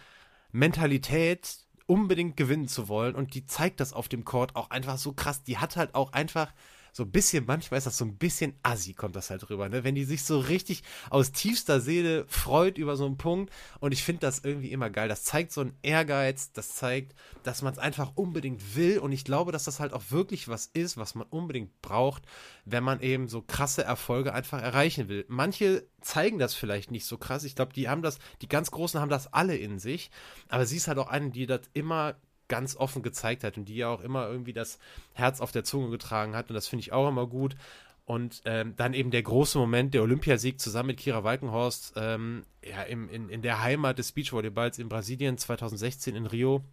Mentalität, 0.52 1.58
unbedingt 1.86 2.36
gewinnen 2.36 2.68
zu 2.68 2.88
wollen 2.88 3.14
und 3.14 3.34
die 3.34 3.46
zeigt 3.46 3.80
das 3.80 3.92
auf 3.92 4.08
dem 4.08 4.24
Court 4.24 4.56
auch 4.56 4.70
einfach 4.70 4.98
so 4.98 5.12
krass. 5.12 5.44
Die 5.44 5.58
hat 5.58 5.76
halt 5.76 5.94
auch 5.94 6.12
einfach 6.12 6.52
so 6.92 7.04
ein 7.04 7.10
bisschen, 7.10 7.44
manchmal 7.46 7.78
ist 7.78 7.86
das 7.86 7.98
so 7.98 8.04
ein 8.04 8.16
bisschen 8.16 8.54
assi, 8.62 8.94
kommt 8.94 9.16
das 9.16 9.30
halt 9.30 9.48
rüber, 9.50 9.68
ne? 9.68 9.84
Wenn 9.84 9.94
die 9.94 10.04
sich 10.04 10.24
so 10.24 10.38
richtig 10.38 10.82
aus 11.10 11.32
tiefster 11.32 11.80
Seele 11.80 12.24
freut 12.28 12.78
über 12.78 12.96
so 12.96 13.06
einen 13.06 13.16
Punkt. 13.16 13.52
Und 13.80 13.92
ich 13.92 14.02
finde 14.02 14.20
das 14.20 14.40
irgendwie 14.40 14.72
immer 14.72 14.90
geil. 14.90 15.08
Das 15.08 15.24
zeigt 15.24 15.52
so 15.52 15.60
einen 15.60 15.76
Ehrgeiz, 15.82 16.52
das 16.52 16.74
zeigt, 16.74 17.14
dass 17.42 17.62
man 17.62 17.72
es 17.72 17.78
einfach 17.78 18.12
unbedingt 18.14 18.76
will. 18.76 18.98
Und 18.98 19.12
ich 19.12 19.24
glaube, 19.24 19.52
dass 19.52 19.64
das 19.64 19.80
halt 19.80 19.92
auch 19.92 20.04
wirklich 20.10 20.48
was 20.48 20.66
ist, 20.66 20.96
was 20.96 21.14
man 21.14 21.26
unbedingt 21.28 21.80
braucht, 21.82 22.22
wenn 22.64 22.84
man 22.84 23.00
eben 23.00 23.28
so 23.28 23.42
krasse 23.42 23.84
Erfolge 23.84 24.34
einfach 24.34 24.60
erreichen 24.60 25.08
will. 25.08 25.24
Manche 25.28 25.86
zeigen 26.00 26.38
das 26.38 26.54
vielleicht 26.54 26.90
nicht 26.90 27.06
so 27.06 27.18
krass. 27.18 27.44
Ich 27.44 27.54
glaube, 27.54 27.72
die 27.72 27.88
haben 27.88 28.02
das, 28.02 28.18
die 28.42 28.48
ganz 28.48 28.70
Großen 28.70 29.00
haben 29.00 29.10
das 29.10 29.32
alle 29.32 29.56
in 29.56 29.78
sich. 29.78 30.10
Aber 30.48 30.66
sie 30.66 30.76
ist 30.76 30.88
halt 30.88 30.98
auch 30.98 31.08
eine, 31.08 31.30
die 31.30 31.46
das 31.46 31.62
immer 31.72 32.16
ganz 32.50 32.76
offen 32.76 33.02
gezeigt 33.02 33.42
hat 33.44 33.56
und 33.56 33.64
die 33.64 33.76
ja 33.76 33.88
auch 33.88 34.02
immer 34.02 34.28
irgendwie 34.28 34.52
das 34.52 34.78
Herz 35.14 35.40
auf 35.40 35.52
der 35.52 35.64
Zunge 35.64 35.88
getragen 35.88 36.36
hat 36.36 36.50
und 36.50 36.54
das 36.54 36.68
finde 36.68 36.82
ich 36.82 36.92
auch 36.92 37.08
immer 37.08 37.26
gut. 37.26 37.56
Und 38.04 38.42
ähm, 38.44 38.74
dann 38.76 38.92
eben 38.92 39.12
der 39.12 39.22
große 39.22 39.56
Moment, 39.56 39.94
der 39.94 40.02
Olympiasieg 40.02 40.60
zusammen 40.60 40.88
mit 40.88 40.98
Kira 40.98 41.22
Walkenhorst 41.22 41.92
ähm, 41.94 42.44
ja, 42.62 42.82
im, 42.82 43.08
in, 43.08 43.28
in 43.28 43.40
der 43.40 43.62
Heimat 43.62 43.98
des 43.98 44.12
Beachvolleyballs 44.12 44.80
in 44.80 44.88
Brasilien 44.88 45.38
2016 45.38 46.16
in 46.16 46.26
Rio 46.26 46.64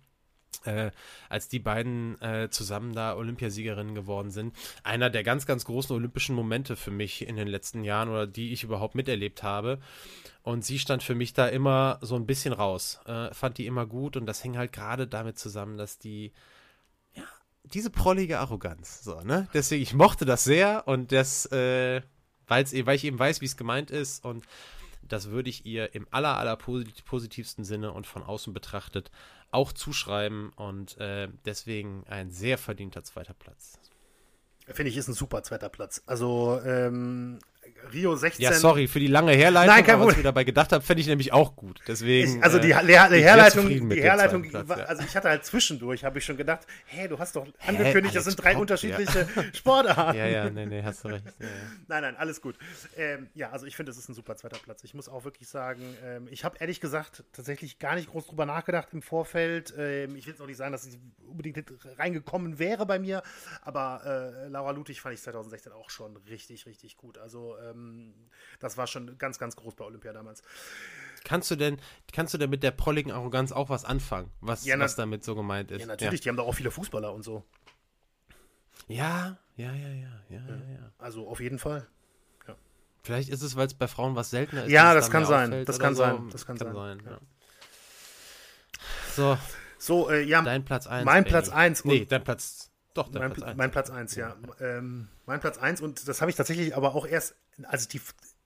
äh, 0.65 0.91
als 1.29 1.47
die 1.47 1.59
beiden 1.59 2.21
äh, 2.21 2.49
zusammen 2.49 2.93
da 2.93 3.15
Olympiasiegerinnen 3.15 3.95
geworden 3.95 4.31
sind. 4.31 4.55
Einer 4.83 5.09
der 5.09 5.23
ganz, 5.23 5.45
ganz 5.45 5.65
großen 5.65 5.95
olympischen 5.95 6.35
Momente 6.35 6.75
für 6.75 6.91
mich 6.91 7.27
in 7.27 7.35
den 7.35 7.47
letzten 7.47 7.83
Jahren 7.83 8.09
oder 8.09 8.27
die 8.27 8.53
ich 8.53 8.63
überhaupt 8.63 8.95
miterlebt 8.95 9.43
habe. 9.43 9.79
Und 10.43 10.63
sie 10.63 10.79
stand 10.79 11.03
für 11.03 11.15
mich 11.15 11.33
da 11.33 11.47
immer 11.47 11.99
so 12.01 12.15
ein 12.15 12.25
bisschen 12.25 12.53
raus. 12.53 12.99
Äh, 13.05 13.33
fand 13.33 13.57
die 13.57 13.65
immer 13.65 13.85
gut 13.85 14.17
und 14.17 14.25
das 14.25 14.41
hing 14.41 14.57
halt 14.57 14.71
gerade 14.71 15.07
damit 15.07 15.37
zusammen, 15.37 15.77
dass 15.77 15.97
die 15.97 16.31
ja, 17.13 17.23
diese 17.63 17.89
prollige 17.89 18.39
Arroganz, 18.39 19.03
so, 19.03 19.19
ne? 19.21 19.47
Deswegen, 19.53 19.83
ich 19.83 19.93
mochte 19.93 20.25
das 20.25 20.43
sehr 20.43 20.87
und 20.87 21.11
das, 21.11 21.45
äh, 21.51 22.01
weil's, 22.47 22.73
weil 22.73 22.95
ich 22.95 23.03
eben 23.03 23.19
weiß, 23.19 23.41
wie 23.41 23.45
es 23.45 23.57
gemeint 23.57 23.91
ist 23.91 24.23
und 24.23 24.45
das 25.01 25.29
würde 25.29 25.49
ich 25.49 25.65
ihr 25.65 25.95
im 25.95 26.07
aller, 26.11 26.37
aller 26.37 26.57
positivsten 26.57 27.63
Sinne 27.63 27.91
und 27.93 28.07
von 28.07 28.23
außen 28.23 28.53
betrachtet 28.53 29.11
auch 29.51 29.71
zuschreiben 29.71 30.51
und 30.55 30.97
äh, 30.97 31.29
deswegen 31.45 32.03
ein 32.07 32.31
sehr 32.31 32.57
verdienter 32.57 33.03
zweiter 33.03 33.33
Platz. 33.33 33.79
Finde 34.67 34.89
ich, 34.89 34.97
ist 34.97 35.07
ein 35.07 35.13
super 35.13 35.43
zweiter 35.43 35.69
Platz. 35.69 36.03
Also 36.05 36.59
ähm, 36.65 37.39
Rio 37.93 38.15
16. 38.15 38.43
Ja, 38.43 38.53
sorry 38.53 38.87
für 38.87 38.99
die 38.99 39.07
lange 39.07 39.31
Herleitung, 39.31 39.75
Nein, 39.75 39.85
kein 39.85 39.99
was 39.99 40.11
ich 40.11 40.17
mir 40.17 40.23
dabei 40.23 40.43
gedacht 40.43 40.71
habe, 40.71 40.83
fände 40.83 41.01
ich 41.01 41.07
nämlich 41.07 41.33
auch 41.33 41.55
gut. 41.55 41.81
Deswegen. 41.87 42.37
Ich, 42.37 42.43
also 42.43 42.59
die, 42.59 42.71
äh, 42.71 42.85
die 42.85 43.23
Herleitung, 43.23 43.67
die 43.67 44.01
Herleitung 44.01 44.43
Platz, 44.49 44.67
war, 44.67 44.79
ja. 44.79 44.85
also 44.85 45.03
ich 45.03 45.15
hatte 45.15 45.29
halt 45.29 45.45
zwischendurch, 45.45 46.03
habe 46.03 46.19
ich 46.19 46.25
schon 46.25 46.37
gedacht, 46.37 46.67
hey, 46.85 47.07
du 47.07 47.19
hast 47.19 47.35
doch 47.35 47.47
angekündigt, 47.65 48.15
das 48.15 48.25
sind 48.25 48.41
drei 48.41 48.53
Pop, 48.53 48.61
unterschiedliche 48.61 49.27
ja. 49.35 49.43
Sportarten. 49.53 50.17
Ja, 50.17 50.25
ja, 50.25 50.49
nee, 50.49 50.65
nee, 50.65 50.83
hast 50.83 51.03
du 51.03 51.09
recht. 51.09 51.25
Ja, 51.39 51.47
nein, 51.87 52.01
nein, 52.03 52.15
alles 52.17 52.41
gut. 52.41 52.55
Ähm, 52.97 53.29
ja, 53.35 53.51
also 53.51 53.65
ich 53.65 53.75
finde, 53.75 53.91
es 53.91 53.97
ist 53.97 54.09
ein 54.09 54.13
super 54.13 54.35
zweiter 54.35 54.57
Platz. 54.57 54.83
Ich 54.83 54.93
muss 54.93 55.09
auch 55.09 55.23
wirklich 55.23 55.47
sagen, 55.47 55.83
ähm, 56.03 56.27
ich 56.31 56.43
habe 56.43 56.57
ehrlich 56.59 56.81
gesagt 56.81 57.23
tatsächlich 57.33 57.79
gar 57.79 57.95
nicht 57.95 58.09
groß 58.09 58.27
drüber 58.27 58.45
nachgedacht 58.45 58.89
im 58.91 59.01
Vorfeld. 59.01 59.73
Ähm, 59.77 60.15
ich 60.15 60.25
will 60.25 60.33
jetzt 60.33 60.41
auch 60.41 60.47
nicht 60.47 60.57
sagen, 60.57 60.71
dass 60.71 60.85
ich 60.85 60.97
unbedingt 61.27 61.63
reingekommen 61.97 62.59
wäre 62.59 62.85
bei 62.85 62.99
mir, 62.99 63.23
aber 63.61 64.01
äh, 64.05 64.47
Laura 64.47 64.71
Ludwig 64.71 65.01
fand 65.01 65.15
ich 65.15 65.21
2016 65.21 65.71
auch 65.71 65.89
schon 65.89 66.17
richtig, 66.17 66.65
richtig 66.65 66.97
gut. 66.97 67.17
Also 67.17 67.55
ähm, 67.71 68.13
das 68.59 68.77
war 68.77 68.87
schon 68.87 69.17
ganz, 69.17 69.39
ganz 69.39 69.55
groß 69.55 69.75
bei 69.75 69.85
Olympia 69.85 70.13
damals. 70.13 70.41
Kannst 71.23 71.51
du 71.51 71.55
denn, 71.55 71.77
kannst 72.13 72.33
du 72.33 72.37
denn 72.37 72.49
mit 72.49 72.63
der 72.63 72.71
prolligen 72.71 73.11
Arroganz 73.11 73.51
auch 73.51 73.69
was 73.69 73.85
anfangen, 73.85 74.31
was, 74.39 74.65
ja, 74.65 74.79
was 74.79 74.95
damit 74.95 75.23
so 75.23 75.35
gemeint 75.35 75.71
ist? 75.71 75.81
Ja, 75.81 75.87
natürlich, 75.87 76.21
ja. 76.21 76.23
die 76.23 76.29
haben 76.29 76.37
da 76.37 76.43
auch 76.43 76.53
viele 76.53 76.71
Fußballer 76.71 77.13
und 77.13 77.23
so. 77.23 77.43
Ja, 78.87 79.37
ja, 79.55 79.73
ja, 79.73 79.89
ja, 79.89 80.21
ja, 80.29 80.39
ja. 80.39 80.91
Also 80.97 81.27
auf 81.27 81.39
jeden 81.39 81.59
Fall. 81.59 81.87
Vielleicht 83.07 83.29
ist 83.29 83.41
es, 83.41 83.55
weil 83.55 83.67
es 83.67 83.73
bei 83.73 83.87
Frauen 83.87 84.17
was 84.17 84.31
seltener 84.31 84.65
ist. 84.65 84.71
Ja, 84.71 84.93
das 84.93 85.09
kann 85.09 85.25
sein. 85.25 85.63
Das 85.63 85.79
kann 85.79 85.95
so. 85.95 86.03
sein. 86.03 86.29
Das 86.29 86.45
kann, 86.45 86.57
kann 86.57 86.73
sein. 86.73 87.01
sein 87.01 87.17
so. 89.15 89.37
So, 89.79 90.09
äh, 90.09 90.23
ja. 90.23 90.41
Dein 90.41 90.65
Platz 90.65 90.87
1. 90.87 91.05
Mein 91.05 91.23
Platz 91.23 91.47
1. 91.47 91.85
Nee, 91.85 92.05
dein 92.05 92.23
Platz 92.23 92.69
doch, 92.97 93.11
mein, 93.11 93.31
Platz 93.31 93.47
1. 93.47 93.57
Mein 93.57 93.71
Platz 93.71 93.89
1, 93.89 94.15
ja. 94.15 94.35
Ähm, 94.59 95.07
mein 95.25 95.39
Platz 95.39 95.57
1 95.57 95.81
und 95.81 96.07
das 96.07 96.21
habe 96.21 96.31
ich 96.31 96.37
tatsächlich 96.37 96.75
aber 96.75 96.95
auch 96.95 97.05
erst, 97.05 97.35
als 97.63 97.87
die, 97.87 98.01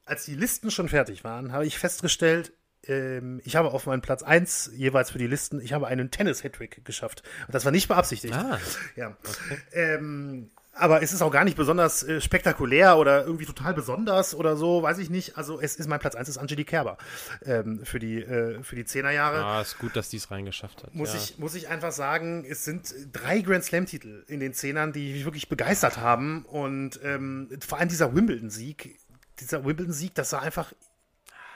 als 0.06 0.26
die 0.26 0.36
Listen 0.36 0.72
schon 0.72 0.90
fertig 0.90 1.24
waren, 1.24 1.52
habe 1.52 1.66
ich 1.66 1.78
festgestellt, 1.78 2.54
ähm, 2.84 3.42
ich 3.44 3.56
habe 3.56 3.72
auf 3.72 3.86
meinen 3.86 4.02
Platz 4.02 4.24
1 4.24 4.72
jeweils 4.76 5.12
für 5.12 5.20
die 5.20 5.28
Listen, 5.28 5.62
ich 5.62 5.74
habe 5.74 5.88
einen 5.88 6.12
Tennis-Hattrick 6.12 6.84
geschafft. 6.84 7.24
Und 7.48 7.54
das 7.54 7.66
war 7.66 7.72
nicht 7.72 7.88
beabsichtigt. 7.88 8.34
Ah, 8.34 8.60
ja. 8.96 9.18
Okay. 9.24 9.60
Ähm, 9.74 10.52
aber 10.74 11.04
es 11.04 11.12
ist 11.12 11.22
auch 11.22 11.32
gar 11.32 11.44
nicht 11.44 11.58
besonders 11.58 12.04
äh, 12.04 12.22
spektakulär 12.22 12.98
oder 12.98 13.26
irgendwie 13.26 13.46
total 13.46 13.74
besonders 13.74 14.34
oder 14.34 14.56
so, 14.56 14.82
weiß 14.82 15.00
ich 15.00 15.10
nicht. 15.10 15.38
Also 15.38 15.60
es 15.60 15.76
ist 15.76 15.88
mein 15.88 16.00
Platz 16.00 16.16
1 16.16 16.30
ist 16.30 16.38
Angelique 16.38 16.70
Kerber 16.70 16.98
ähm, 17.46 17.82
für 17.84 18.00
die 18.00 18.22
äh, 18.22 18.64
für 18.64 18.76
die 18.76 18.86
Zehnerjahre. 18.86 19.44
Ah, 19.44 19.62
ist 19.62 19.80
gut, 19.80 19.96
dass 19.96 20.10
die 20.10 20.18
es 20.18 20.32
reingeschafft 20.32 20.84
hat. 20.84 20.96
Muss 20.96 21.14
ja. 21.14 21.20
ich 21.20 21.38
muss 21.40 21.56
ich 21.56 21.68
einfach 21.68 21.92
sagen, 21.92 22.46
es 22.48 22.64
sind 22.64 22.94
drei 23.12 23.42
Grand 23.42 23.64
Slam 23.64 23.86
Titel 23.86 24.24
in 24.28 24.40
den 24.40 24.54
Zehnern, 24.54 24.94
die 24.94 25.14
mich 25.14 25.26
wirklich 25.26 25.50
begeistert 25.50 25.98
haben 25.98 26.46
und 26.46 27.00
ähm, 27.04 27.50
vor 27.66 27.80
allem 27.80 27.90
dieser 27.90 28.16
Wimbledon 28.16 28.50
Sieg, 28.50 28.98
dieser 29.40 29.66
Wimbledon 29.66 29.94
Sieg, 29.94 30.16
das 30.16 30.32
war 30.32 30.42
einfach 30.42 30.72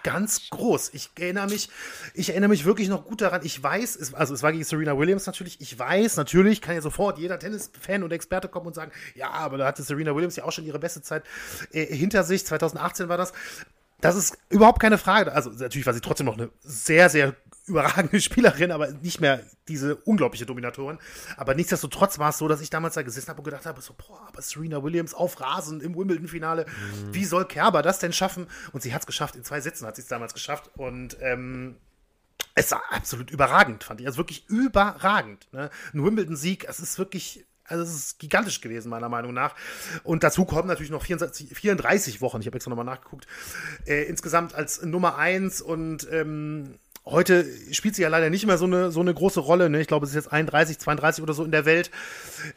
ganz 0.06 0.52
groß. 0.52 0.92
Ich 0.94 1.10
erinnere 1.20 1.48
mich, 1.48 1.68
ich 2.14 2.30
erinnere 2.30 2.50
mich 2.50 2.64
wirklich 2.64 2.90
noch 2.90 3.06
gut 3.06 3.22
daran. 3.22 3.42
Ich 3.44 3.62
weiß, 3.62 3.96
es, 3.96 4.14
also 4.14 4.36
es 4.36 4.44
war 4.44 4.52
gegen 4.52 4.64
Serena 4.64 4.96
Williams 5.00 5.26
natürlich. 5.26 5.60
Ich 5.62 5.80
weiß, 5.80 6.18
natürlich 6.18 6.62
kann 6.62 6.76
ja 6.76 6.82
sofort 6.82 7.18
jeder 7.18 7.40
Tennisfan 7.40 8.04
und 8.04 8.14
Experte 8.14 8.48
kommen 8.48 8.68
und 8.68 8.76
sagen, 8.76 8.92
ja, 9.16 9.32
aber 9.32 9.58
da 9.58 9.66
hatte 9.66 9.82
Serena 9.82 10.16
Williams 10.16 10.36
ja 10.36 10.44
auch 10.44 10.52
schon 10.52 10.64
ihre 10.64 10.78
beste 10.78 11.02
Zeit 11.02 11.24
äh, 11.72 11.88
hinter 11.88 12.24
sich. 12.24 12.46
2018 12.46 13.10
war 13.10 13.18
das. 13.18 13.34
Das 14.00 14.16
ist 14.16 14.38
überhaupt 14.50 14.80
keine 14.80 15.00
Frage. 15.00 15.32
Also 15.32 15.50
natürlich 15.50 15.88
war 15.88 15.94
sie 15.96 16.02
trotzdem 16.02 16.28
noch 16.28 16.38
eine 16.38 16.52
sehr, 16.60 17.10
sehr 17.10 17.34
überragende 17.66 18.22
Spielerin, 18.22 18.72
aber 18.72 18.92
nicht 18.92 19.22
mehr 19.22 19.44
diese 19.68 19.96
unglaubliche 19.96 20.46
Dominatorin. 20.46 21.00
Aber 21.38 21.56
nichtsdestotrotz 21.56 22.20
war 22.20 22.30
es 22.30 22.38
so, 22.38 22.48
dass 22.48 22.62
ich 22.62 22.70
damals 22.70 22.96
da 22.96 23.02
gesessen 23.02 23.30
habe 23.30 23.40
und 23.40 23.46
gedacht 23.46 23.66
habe, 23.66 23.82
so, 23.82 23.94
boah, 23.94 24.28
aber 24.28 24.42
Serena 24.42 24.84
Williams 24.84 25.14
auf 25.14 25.40
Rasen 25.40 25.82
im 25.82 25.96
Wimbledon-Finale, 25.96 26.66
mhm. 26.66 27.14
wie 27.14 27.26
soll 27.26 27.46
Kerber 27.46 27.82
das 27.82 28.00
denn 28.00 28.14
schaffen? 28.14 28.48
Und 28.72 28.82
sie 28.82 28.94
hat 28.94 29.02
es 29.02 29.08
geschafft, 29.08 29.36
in 29.36 29.44
zwei 29.44 29.62
Sätzen 29.62 29.88
hat 29.88 29.96
sie 29.96 30.04
es 30.04 30.08
damals 30.08 30.34
geschafft. 30.34 30.72
Und 30.76 31.18
ähm, 31.22 31.78
es 32.54 32.72
war 32.72 32.84
absolut 32.92 33.32
überragend, 33.32 33.84
fand 33.84 34.02
ich. 34.02 34.08
Also 34.08 34.18
wirklich 34.18 34.48
überragend. 34.48 35.48
Ne? 35.52 35.70
Ein 35.94 36.04
Wimbledon-Sieg, 36.04 36.66
es 36.70 36.80
ist 36.80 36.98
wirklich 37.00 37.46
also 37.68 37.84
es 37.84 37.96
ist 37.96 38.20
gigantisch 38.20 38.62
gewesen, 38.62 38.90
meiner 38.90 39.10
Meinung 39.10 39.34
nach. 39.34 39.56
Und 40.04 40.24
dazu 40.24 40.46
kommen 40.46 40.68
natürlich 40.68 40.92
noch 40.92 41.04
64, 41.04 41.56
34 41.56 42.22
Wochen, 42.22 42.40
ich 42.40 42.46
habe 42.46 42.58
jetzt 42.58 42.68
nochmal 42.68 42.86
nachgeguckt, 42.86 43.26
äh, 43.86 44.04
insgesamt 44.04 44.54
als 44.54 44.84
Nummer 44.84 45.18
1 45.18 45.62
und 45.62 46.08
ähm, 46.12 46.78
Heute 47.08 47.46
spielt 47.72 47.96
sie 47.96 48.02
ja 48.02 48.10
leider 48.10 48.32
nicht 48.32 48.48
mehr 48.48 48.58
so 48.58 48.66
eine, 48.66 48.92
so 48.92 49.00
eine 49.00 49.14
große 49.14 49.40
Rolle. 49.40 49.70
Ne? 49.70 49.80
Ich 49.80 49.88
glaube, 49.88 50.06
es 50.06 50.12
ist 50.12 50.16
jetzt 50.16 50.34
31, 50.34 50.80
32 50.80 51.22
oder 51.22 51.36
so 51.36 51.44
in 51.44 51.52
der 51.52 51.66
Welt. 51.66 51.92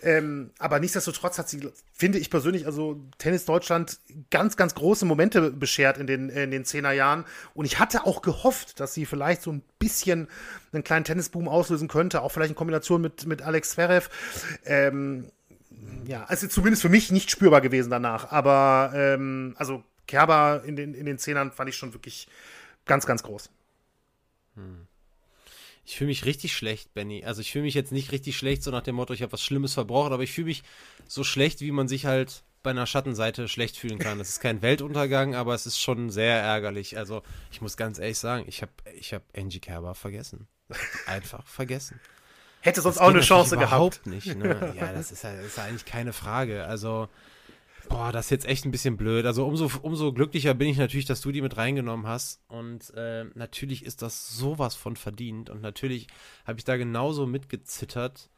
Ähm, 0.03 0.53
aber 0.59 0.81
nichtsdestotrotz 0.81 1.37
hat 1.37 1.51
sie, 1.51 1.69
finde 1.93 2.19
ich 2.19 2.31
persönlich, 2.31 2.65
also 2.65 2.99
Tennis 3.19 3.45
Deutschland 3.45 3.99
ganz, 4.31 4.57
ganz 4.57 4.75
große 4.75 5.05
Momente 5.05 5.51
beschert 5.51 5.99
in 5.99 6.07
den, 6.07 6.31
in 6.31 6.51
den 6.51 6.65
Zehnerjahren. 6.65 7.27
Und 7.53 7.67
ich 7.67 7.79
hatte 7.79 8.07
auch 8.07 8.23
gehofft, 8.23 8.81
dass 8.81 8.95
sie 8.95 9.05
vielleicht 9.05 9.43
so 9.43 9.53
ein 9.53 9.63
bisschen 9.79 10.29
einen 10.73 10.83
kleinen 10.83 11.05
Tennisboom 11.05 11.47
auslösen 11.47 11.89
könnte. 11.89 12.23
Auch 12.23 12.31
vielleicht 12.31 12.51
in 12.51 12.57
Kombination 12.57 13.03
mit, 13.03 13.27
mit 13.27 13.43
Alex 13.43 13.73
Zverev. 13.73 14.09
Ähm, 14.65 15.31
ja, 16.07 16.25
also 16.25 16.47
zumindest 16.49 16.81
für 16.81 16.89
mich 16.89 17.13
nicht 17.13 17.31
spürbar 17.31 17.61
gewesen 17.61 17.91
danach. 17.91 18.33
Aber 18.33 18.93
ähm, 18.95 19.55
also 19.59 19.85
Kerber 20.07 20.63
in 20.65 20.75
den, 20.75 20.95
in 20.95 21.05
den 21.05 21.19
Zehnern 21.19 21.53
fand 21.53 21.69
ich 21.69 21.77
schon 21.77 21.93
wirklich 21.93 22.29
ganz, 22.87 23.05
ganz 23.05 23.23
groß. 23.23 23.51
Ich 25.85 25.97
fühle 25.97 26.09
mich 26.09 26.27
richtig 26.27 26.55
schlecht, 26.55 26.93
Benny. 26.93 27.25
Also 27.25 27.41
ich 27.41 27.51
fühle 27.51 27.65
mich 27.65 27.75
jetzt 27.75 27.93
nicht 27.93 28.13
richtig 28.13 28.37
schlecht, 28.37 28.63
so 28.63 28.71
nach 28.71 28.83
dem 28.83 28.97
Motto, 28.97 29.15
ich 29.15 29.23
habe 29.23 29.33
was 29.33 29.43
Schlimmes 29.43 29.75
verbrochen, 29.75 30.13
aber 30.13 30.23
ich 30.23 30.33
fühle 30.33 30.49
mich 30.49 30.63
so 31.07 31.25
schlecht, 31.25 31.61
wie 31.61 31.73
man 31.73 31.89
sich 31.89 32.05
halt 32.05 32.43
bei 32.63 32.71
einer 32.71 32.87
Schattenseite 32.87 33.49
schlecht 33.49 33.77
fühlen 33.77 33.99
kann. 33.99 34.19
Das 34.19 34.29
ist 34.29 34.41
kein 34.41 34.61
Weltuntergang, 34.61 35.35
aber 35.35 35.55
es 35.55 35.65
ist 35.65 35.81
schon 35.81 36.11
sehr 36.11 36.41
ärgerlich. 36.41 36.99
Also 36.99 37.23
ich 37.51 37.61
muss 37.61 37.77
ganz 37.77 37.99
ehrlich 37.99 38.19
sagen, 38.19 38.45
ich 38.47 38.61
habe 38.63 38.73
ich 38.95 39.15
hab 39.15 39.23
Angie 39.37 39.61
Kerber 39.61 39.95
vergessen. 39.95 40.49
Einfach 41.07 41.47
vergessen. 41.47 42.01
Hätte 42.61 42.83
sonst 42.83 42.97
das 42.97 43.03
auch 43.03 43.09
eine 43.09 43.21
Chance 43.21 43.55
überhaupt 43.55 44.05
gehabt. 44.05 44.07
Überhaupt 44.07 44.27
nicht. 44.27 44.37
Ne? 44.37 44.75
Ja, 44.77 44.93
das 44.93 45.13
ist, 45.13 45.25
ist 45.25 45.59
eigentlich 45.59 45.85
keine 45.85 46.13
Frage. 46.13 46.65
Also 46.67 47.09
Boah, 47.89 48.13
das 48.13 48.27
ist 48.27 48.31
jetzt 48.31 48.47
echt 48.47 48.65
ein 48.65 48.71
bisschen 48.71 48.97
blöd. 48.97 49.25
Also 49.25 49.47
umso, 49.47 49.71
umso 49.83 50.13
glücklicher 50.13 50.55
bin 50.55 50.69
ich 50.69 50.77
natürlich, 50.77 51.07
dass 51.07 51.21
du 51.21 51.33
die 51.33 51.43
mit 51.43 51.57
reingenommen 51.57 52.07
hast. 52.07 52.43
Und 52.49 52.93
äh, 52.95 53.25
natürlich 53.35 53.85
ist 53.85 54.03
das 54.03 54.37
sowas 54.37 54.75
von 54.75 54.97
verdient. 54.97 55.49
Und 55.49 55.63
natürlich 55.63 56.07
habe 56.47 56.59
ich 56.59 56.65
da 56.65 56.77
genauso 56.77 57.27
mitgezittert. 57.27 58.31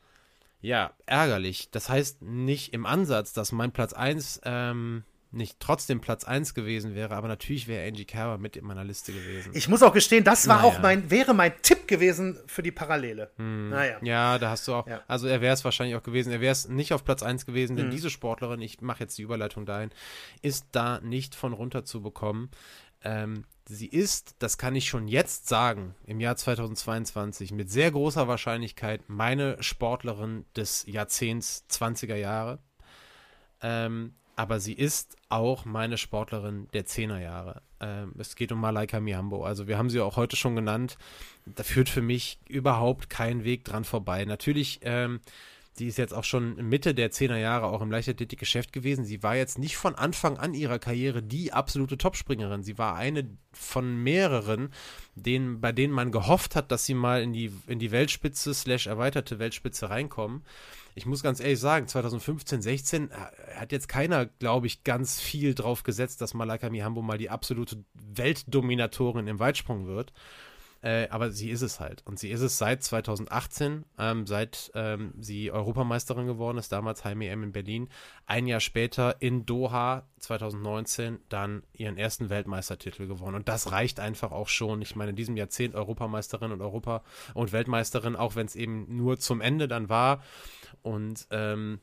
Ja, 0.60 0.92
ärgerlich. 1.06 1.70
Das 1.70 1.88
heißt 1.88 2.22
nicht 2.22 2.72
im 2.72 2.86
Ansatz, 2.86 3.32
dass 3.32 3.50
mein 3.50 3.72
Platz 3.72 3.92
1 3.92 4.42
ähm, 4.44 5.04
nicht 5.32 5.60
trotzdem 5.60 6.00
Platz 6.00 6.24
1 6.24 6.54
gewesen 6.54 6.94
wäre, 6.94 7.14
aber 7.14 7.28
natürlich 7.28 7.68
wäre 7.68 7.86
Angie 7.86 8.04
Kerber 8.04 8.38
mit 8.38 8.56
in 8.56 8.64
meiner 8.64 8.84
Liste 8.84 9.12
gewesen. 9.12 9.52
Ich 9.54 9.68
muss 9.68 9.82
auch 9.82 9.92
gestehen, 9.92 10.24
das 10.24 10.48
war 10.48 10.62
naja. 10.62 10.68
auch 10.68 10.80
mein, 10.80 11.10
wäre 11.10 11.34
mein 11.34 11.52
Tipp 11.62 11.86
gewesen 11.86 12.38
für 12.46 12.62
die 12.62 12.72
Parallele. 12.72 13.30
Hm. 13.36 13.70
Naja. 13.70 13.98
Ja, 14.02 14.38
da 14.38 14.50
hast 14.50 14.66
du 14.66 14.74
auch, 14.74 14.86
ja. 14.86 15.02
also 15.06 15.28
er 15.28 15.40
wäre 15.40 15.54
es 15.54 15.64
wahrscheinlich 15.64 15.96
auch 15.96 16.02
gewesen, 16.02 16.32
er 16.32 16.40
wäre 16.40 16.52
es 16.52 16.68
nicht 16.68 16.92
auf 16.92 17.04
Platz 17.04 17.22
1 17.22 17.46
gewesen, 17.46 17.76
denn 17.76 17.86
hm. 17.86 17.92
diese 17.92 18.10
Sportlerin, 18.10 18.60
ich 18.60 18.80
mache 18.80 19.00
jetzt 19.00 19.16
die 19.18 19.22
Überleitung 19.22 19.66
dahin, 19.66 19.90
ist 20.42 20.66
da 20.72 21.00
nicht 21.00 21.34
von 21.34 21.52
runter 21.52 21.84
zu 21.84 22.02
bekommen. 22.02 22.50
Ähm, 23.02 23.44
sie 23.66 23.86
ist, 23.86 24.34
das 24.40 24.58
kann 24.58 24.74
ich 24.74 24.88
schon 24.88 25.08
jetzt 25.08 25.48
sagen, 25.48 25.94
im 26.04 26.20
Jahr 26.20 26.36
2022 26.36 27.52
mit 27.52 27.70
sehr 27.70 27.90
großer 27.90 28.28
Wahrscheinlichkeit 28.28 29.02
meine 29.06 29.62
Sportlerin 29.62 30.44
des 30.56 30.84
Jahrzehnts 30.86 31.64
20er 31.70 32.16
Jahre. 32.16 32.58
Ähm, 33.62 34.14
aber 34.40 34.58
sie 34.58 34.72
ist 34.72 35.18
auch 35.28 35.66
meine 35.66 35.98
Sportlerin 35.98 36.66
der 36.72 36.86
Zehnerjahre. 36.86 37.60
Ähm, 37.78 38.14
es 38.16 38.36
geht 38.36 38.52
um 38.52 38.58
Malaika 38.58 38.98
Mihambo. 38.98 39.44
Also 39.44 39.68
wir 39.68 39.76
haben 39.76 39.90
sie 39.90 40.00
auch 40.00 40.16
heute 40.16 40.34
schon 40.34 40.56
genannt. 40.56 40.96
Da 41.44 41.62
führt 41.62 41.90
für 41.90 42.00
mich 42.00 42.38
überhaupt 42.48 43.10
kein 43.10 43.44
Weg 43.44 43.66
dran 43.66 43.84
vorbei. 43.84 44.24
Natürlich, 44.24 44.80
ähm, 44.80 45.20
sie 45.80 45.88
ist 45.88 45.96
jetzt 45.96 46.12
auch 46.12 46.24
schon 46.24 46.56
Mitte 46.68 46.94
der 46.94 47.10
Zehnerjahre 47.10 47.66
auch 47.66 47.80
im 47.80 47.90
Leichtathletik-Geschäft 47.90 48.72
gewesen. 48.72 49.06
Sie 49.06 49.22
war 49.22 49.34
jetzt 49.34 49.58
nicht 49.58 49.78
von 49.78 49.94
Anfang 49.94 50.36
an 50.36 50.52
ihrer 50.52 50.78
Karriere 50.78 51.22
die 51.22 51.54
absolute 51.54 51.96
Topspringerin. 51.96 52.62
Sie 52.62 52.76
war 52.76 52.96
eine 52.96 53.26
von 53.52 53.96
mehreren, 53.96 54.72
denen, 55.14 55.62
bei 55.62 55.72
denen 55.72 55.94
man 55.94 56.12
gehofft 56.12 56.54
hat, 56.54 56.70
dass 56.70 56.84
sie 56.84 56.92
mal 56.92 57.22
in 57.22 57.32
die, 57.32 57.50
in 57.66 57.78
die 57.78 57.90
Weltspitze 57.92 58.52
slash 58.52 58.86
erweiterte 58.86 59.38
Weltspitze 59.38 59.88
reinkommen 59.88 60.42
ich 60.94 61.06
muss 61.06 61.22
ganz 61.22 61.40
ehrlich 61.40 61.60
sagen, 61.60 61.86
2015, 61.88 62.62
16 62.62 63.10
äh, 63.10 63.14
hat 63.54 63.72
jetzt 63.72 63.88
keiner, 63.88 64.26
glaube 64.26 64.66
ich, 64.66 64.84
ganz 64.84 65.20
viel 65.20 65.54
drauf 65.54 65.82
gesetzt, 65.82 66.20
dass 66.20 66.34
Malaka 66.34 66.68
Mihambo 66.68 67.00
mal 67.00 67.18
die 67.18 67.30
absolute 67.30 67.84
Weltdominatorin 67.94 69.26
im 69.26 69.38
Weitsprung 69.38 69.86
wird. 69.86 70.12
Äh, 70.82 71.08
aber 71.08 71.30
sie 71.30 71.50
ist 71.50 71.62
es 71.62 71.78
halt. 71.78 72.02
Und 72.06 72.18
sie 72.18 72.30
ist 72.30 72.40
es 72.40 72.56
seit 72.56 72.82
2018, 72.82 73.84
ähm, 73.98 74.26
seit 74.26 74.70
ähm, 74.74 75.12
sie 75.18 75.50
Europameisterin 75.50 76.26
geworden 76.26 76.56
ist, 76.56 76.72
damals 76.72 77.04
Heim 77.04 77.20
EM 77.20 77.42
in 77.42 77.52
Berlin. 77.52 77.88
Ein 78.26 78.46
Jahr 78.46 78.60
später 78.60 79.20
in 79.20 79.44
Doha 79.44 80.08
2019 80.18 81.18
dann 81.28 81.62
ihren 81.72 81.98
ersten 81.98 82.30
Weltmeistertitel 82.30 83.06
gewonnen. 83.06 83.36
Und 83.36 83.48
das 83.48 83.72
reicht 83.72 84.00
einfach 84.00 84.32
auch 84.32 84.48
schon. 84.48 84.80
Ich 84.80 84.96
meine, 84.96 85.10
in 85.10 85.16
diesem 85.16 85.36
Jahrzehnt 85.36 85.74
Europameisterin 85.74 86.52
und 86.52 86.62
Europa- 86.62 87.02
und 87.34 87.52
Weltmeisterin, 87.52 88.16
auch 88.16 88.34
wenn 88.34 88.46
es 88.46 88.56
eben 88.56 88.96
nur 88.96 89.18
zum 89.18 89.42
Ende 89.42 89.68
dann 89.68 89.90
war. 89.90 90.22
Und 90.82 91.26
ähm, 91.30 91.80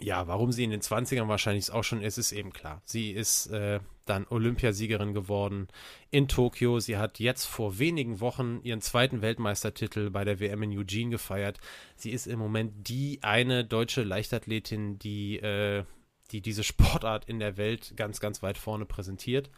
ja, 0.00 0.26
warum 0.26 0.52
sie 0.52 0.64
in 0.64 0.70
den 0.70 0.80
20ern 0.80 1.28
wahrscheinlich 1.28 1.70
auch 1.72 1.84
schon 1.84 2.02
ist, 2.02 2.18
ist 2.18 2.32
eben 2.32 2.52
klar. 2.52 2.82
Sie 2.84 3.10
ist 3.12 3.46
äh, 3.46 3.80
dann 4.04 4.26
Olympiasiegerin 4.28 5.14
geworden 5.14 5.68
in 6.10 6.28
Tokio. 6.28 6.80
Sie 6.80 6.96
hat 6.96 7.18
jetzt 7.18 7.46
vor 7.46 7.78
wenigen 7.78 8.20
Wochen 8.20 8.60
ihren 8.62 8.80
zweiten 8.80 9.22
Weltmeistertitel 9.22 10.10
bei 10.10 10.24
der 10.24 10.38
WM 10.40 10.62
in 10.62 10.78
Eugene 10.78 11.10
gefeiert. 11.10 11.58
Sie 11.96 12.10
ist 12.10 12.26
im 12.26 12.38
Moment 12.38 12.88
die 12.88 13.20
eine 13.22 13.64
deutsche 13.64 14.02
Leichtathletin, 14.02 14.98
die, 14.98 15.38
äh, 15.38 15.84
die 16.30 16.40
diese 16.40 16.64
Sportart 16.64 17.24
in 17.26 17.38
der 17.38 17.56
Welt 17.56 17.94
ganz, 17.96 18.20
ganz 18.20 18.42
weit 18.42 18.58
vorne 18.58 18.84
präsentiert 18.84 19.50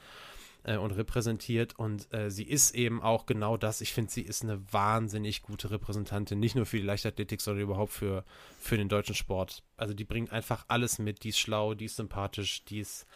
äh, 0.68 0.76
und 0.76 0.92
repräsentiert. 0.92 1.78
Und 1.78 2.12
äh, 2.12 2.31
sie 2.31 2.44
ist 2.44 2.74
eben 2.74 3.02
auch 3.02 3.26
genau 3.26 3.57
das. 3.57 3.81
Ich 3.81 3.92
finde, 3.92 4.11
sie 4.12 4.22
ist 4.22 4.42
eine 4.42 4.62
wahnsinnig 4.72 5.42
gute 5.42 5.70
Repräsentantin, 5.70 6.38
nicht 6.38 6.54
nur 6.54 6.66
für 6.66 6.76
die 6.76 6.87
Leichtathletik, 6.87 7.40
sondern 7.40 7.64
überhaupt 7.64 7.92
für, 7.92 8.24
für 8.61 8.76
den 8.76 8.88
deutschen 8.88 9.14
Sport. 9.14 9.62
Also 9.76 9.94
die 9.94 10.04
bringt 10.04 10.31
einfach 10.31 10.66
alles 10.68 10.98
mit. 10.98 11.24
Die 11.24 11.31
ist 11.31 11.38
schlau, 11.38 11.74
die 11.74 11.87
ist 11.87 11.96
sympathisch, 11.96 12.64
die 12.66 12.81
ist 12.81 13.07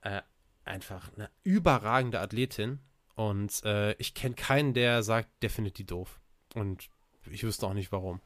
äh, 0.00 0.22
einfach 0.64 1.12
eine 1.14 1.28
überragende 1.44 2.20
Athletin. 2.20 2.80
Und 3.14 3.62
äh, 3.64 3.92
ich 3.94 4.14
kenne 4.14 4.34
keinen, 4.34 4.72
der 4.72 5.02
sagt, 5.02 5.28
der 5.42 5.50
findet 5.50 5.76
die 5.78 5.84
doof. 5.84 6.18
Und 6.54 6.88
ich 7.30 7.44
wüsste 7.44 7.66
auch 7.66 7.74
nicht 7.74 7.92
warum. 7.92 8.20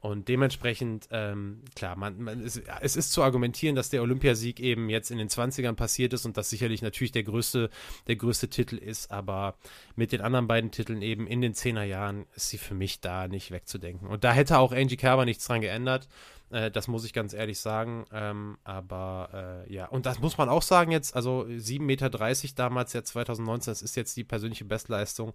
Und 0.00 0.28
dementsprechend, 0.28 1.08
ähm, 1.10 1.62
klar, 1.74 1.96
man, 1.96 2.22
man 2.22 2.40
ist, 2.40 2.62
es 2.80 2.94
ist 2.94 3.10
zu 3.10 3.22
argumentieren, 3.22 3.74
dass 3.74 3.90
der 3.90 4.02
Olympiasieg 4.02 4.60
eben 4.60 4.88
jetzt 4.90 5.10
in 5.10 5.18
den 5.18 5.28
20ern 5.28 5.74
passiert 5.74 6.12
ist 6.12 6.24
und 6.24 6.36
das 6.36 6.50
sicherlich 6.50 6.82
natürlich 6.82 7.10
der 7.10 7.24
größte, 7.24 7.68
der 8.06 8.14
größte 8.14 8.48
Titel 8.48 8.76
ist, 8.76 9.10
aber 9.10 9.56
mit 9.96 10.12
den 10.12 10.20
anderen 10.20 10.46
beiden 10.46 10.70
Titeln 10.70 11.02
eben 11.02 11.26
in 11.26 11.40
den 11.40 11.54
10er 11.54 11.82
Jahren 11.82 12.26
ist 12.36 12.50
sie 12.50 12.58
für 12.58 12.74
mich 12.74 13.00
da 13.00 13.26
nicht 13.26 13.50
wegzudenken. 13.50 14.06
Und 14.06 14.22
da 14.22 14.32
hätte 14.32 14.58
auch 14.58 14.70
Angie 14.70 14.96
Kerber 14.96 15.24
nichts 15.24 15.46
dran 15.46 15.62
geändert. 15.62 16.08
Äh, 16.50 16.70
das 16.70 16.88
muss 16.88 17.04
ich 17.04 17.12
ganz 17.12 17.34
ehrlich 17.34 17.58
sagen. 17.58 18.04
Ähm, 18.12 18.58
aber 18.64 19.64
äh, 19.66 19.72
ja, 19.72 19.86
und 19.86 20.06
das 20.06 20.20
muss 20.20 20.38
man 20.38 20.48
auch 20.48 20.62
sagen 20.62 20.90
jetzt, 20.90 21.14
also 21.14 21.42
7,30 21.42 21.80
Meter 21.82 22.10
damals, 22.54 22.92
ja 22.92 23.02
2019, 23.02 23.70
das 23.70 23.82
ist 23.82 23.96
jetzt 23.96 24.16
die 24.16 24.24
persönliche 24.24 24.64
Bestleistung. 24.64 25.34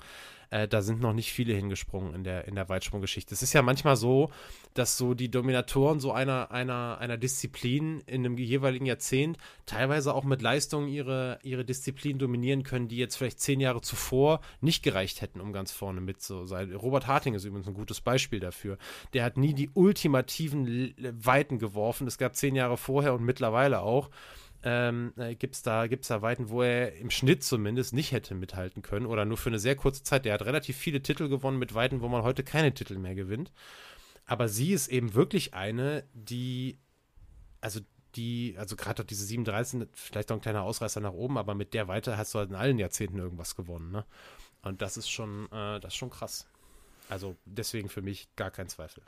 Äh, 0.50 0.68
da 0.68 0.82
sind 0.82 1.00
noch 1.02 1.14
nicht 1.14 1.32
viele 1.32 1.54
hingesprungen 1.54 2.14
in 2.14 2.24
der, 2.24 2.48
in 2.48 2.56
der 2.56 2.70
Weitsprunggeschichte. 2.70 3.34
Es 3.34 3.42
ist 3.42 3.54
ja 3.54 3.62
manchmal 3.62 3.96
so, 3.96 4.32
dass 4.74 4.98
so 4.98 5.14
die 5.14 5.30
Dominatoren 5.30 6.00
so 6.00 6.12
einer, 6.12 6.52
einer, 6.52 6.98
einer 7.00 7.18
Disziplin 7.18 8.02
in 8.06 8.26
einem 8.26 8.38
jeweiligen 8.38 8.86
Jahrzehnt 8.86 9.38
teilweise 9.66 10.14
auch 10.14 10.24
mit 10.24 10.42
Leistungen 10.42 10.88
ihre, 10.88 11.40
ihre 11.44 11.66
Disziplin 11.66 12.18
dominieren 12.18 12.64
können, 12.64 12.88
die 12.88 12.98
jetzt 12.98 13.16
vielleicht 13.16 13.40
zehn 13.40 13.60
Jahre 13.60 13.82
zuvor 13.82 14.42
nicht 14.62 14.84
gereicht 14.84 15.22
hätten, 15.22 15.42
um 15.42 15.54
ganz 15.54 15.72
vorne 15.72 16.02
mit 16.02 16.22
zu 16.22 16.46
sein. 16.46 16.74
Robert 16.74 17.08
Harting 17.08 17.34
ist 17.34 17.46
übrigens 17.46 17.68
ein 17.68 17.74
gutes 17.74 18.02
Beispiel 18.02 18.40
dafür. 18.40 18.78
Der 19.14 19.24
hat 19.24 19.38
nie 19.38 19.54
die 19.54 19.70
ultimativen 19.74 20.94
Weiten 21.26 21.60
geworfen. 21.60 22.08
Es 22.08 22.18
gab 22.18 22.36
zehn 22.36 22.56
Jahre 22.56 22.78
vorher 22.78 23.14
und 23.14 23.24
mittlerweile 23.24 23.82
auch 23.82 24.10
ähm, 24.64 25.14
äh, 25.18 25.36
gibt 25.36 25.56
es 25.56 25.62
da, 25.62 25.88
gibt's 25.88 26.08
da 26.08 26.22
Weiten, 26.22 26.50
wo 26.50 26.62
er 26.62 26.96
im 26.96 27.10
Schnitt 27.10 27.44
zumindest 27.44 27.94
nicht 27.94 28.12
hätte 28.12 28.34
mithalten 28.34 28.82
können 28.82 29.06
oder 29.06 29.26
nur 29.26 29.38
für 29.38 29.50
eine 29.50 29.60
sehr 29.60 29.76
kurze 29.76 30.04
Zeit. 30.04 30.26
Der 30.26 30.34
hat 30.34 30.44
relativ 30.44 30.78
viele 30.78 31.02
Titel 31.02 31.28
gewonnen 31.28 31.60
mit 31.60 31.74
Weiten, 31.74 32.02
wo 32.02 32.08
man 32.08 32.24
heute 32.24 32.44
keine 32.44 32.74
Titel 32.74 32.98
mehr 32.98 33.16
gewinnt. 33.16 33.52
Aber 34.26 34.48
sie 34.48 34.72
ist 34.72 34.88
eben 34.88 35.14
wirklich 35.14 35.54
eine, 35.54 36.06
die, 36.14 36.80
also 37.60 37.82
die, 38.16 38.56
also 38.58 38.78
gerade 38.78 39.04
diese 39.04 39.26
37, 39.26 39.88
vielleicht 39.94 40.32
auch 40.32 40.38
ein 40.38 40.42
kleiner 40.42 40.64
Ausreißer 40.64 41.02
nach 41.02 41.12
oben, 41.12 41.38
aber 41.38 41.56
mit 41.56 41.74
der 41.74 41.90
Weite 41.90 42.18
hast 42.18 42.34
du 42.34 42.40
halt 42.40 42.50
in 42.50 42.56
allen 42.56 42.80
Jahrzehnten 42.80 43.18
irgendwas 43.18 43.56
gewonnen, 43.56 43.92
ne? 43.92 44.06
Und 44.62 44.82
das 44.82 44.96
ist 44.96 45.10
schon, 45.10 45.48
äh, 45.48 45.82
das 45.82 45.94
ist 45.94 45.98
schon 45.98 46.10
krass. 46.10 46.48
Also 47.10 47.36
deswegen 47.44 47.90
für 47.90 48.02
mich 48.02 48.34
gar 48.38 48.50
kein 48.50 48.70
Zweifel. 48.70 49.04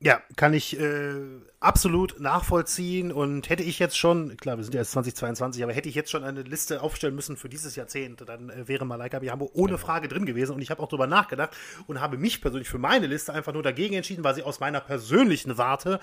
Ja, 0.00 0.22
kann 0.36 0.54
ich 0.54 0.78
äh, 0.78 1.14
absolut 1.60 2.20
nachvollziehen 2.20 3.10
und 3.10 3.50
hätte 3.50 3.64
ich 3.64 3.80
jetzt 3.80 3.98
schon, 3.98 4.36
klar, 4.36 4.56
wir 4.56 4.62
sind 4.62 4.74
ja 4.74 4.80
jetzt 4.80 4.92
2022, 4.92 5.60
aber 5.64 5.72
hätte 5.72 5.88
ich 5.88 5.96
jetzt 5.96 6.08
schon 6.08 6.22
eine 6.22 6.42
Liste 6.42 6.82
aufstellen 6.82 7.16
müssen 7.16 7.36
für 7.36 7.48
dieses 7.48 7.74
Jahrzehnt, 7.74 8.22
dann 8.24 8.48
äh, 8.48 8.68
wäre 8.68 8.86
Malaika 8.86 9.18
Bihambo 9.18 9.50
ohne 9.54 9.72
genau. 9.72 9.78
Frage 9.78 10.06
drin 10.06 10.24
gewesen 10.24 10.54
und 10.54 10.62
ich 10.62 10.70
habe 10.70 10.80
auch 10.80 10.88
darüber 10.88 11.08
nachgedacht 11.08 11.56
und 11.88 12.00
habe 12.00 12.16
mich 12.16 12.40
persönlich 12.40 12.68
für 12.68 12.78
meine 12.78 13.08
Liste 13.08 13.34
einfach 13.34 13.52
nur 13.52 13.64
dagegen 13.64 13.94
entschieden, 13.94 14.22
weil 14.22 14.36
sie 14.36 14.44
aus 14.44 14.60
meiner 14.60 14.78
persönlichen 14.78 15.58
Warte 15.58 15.98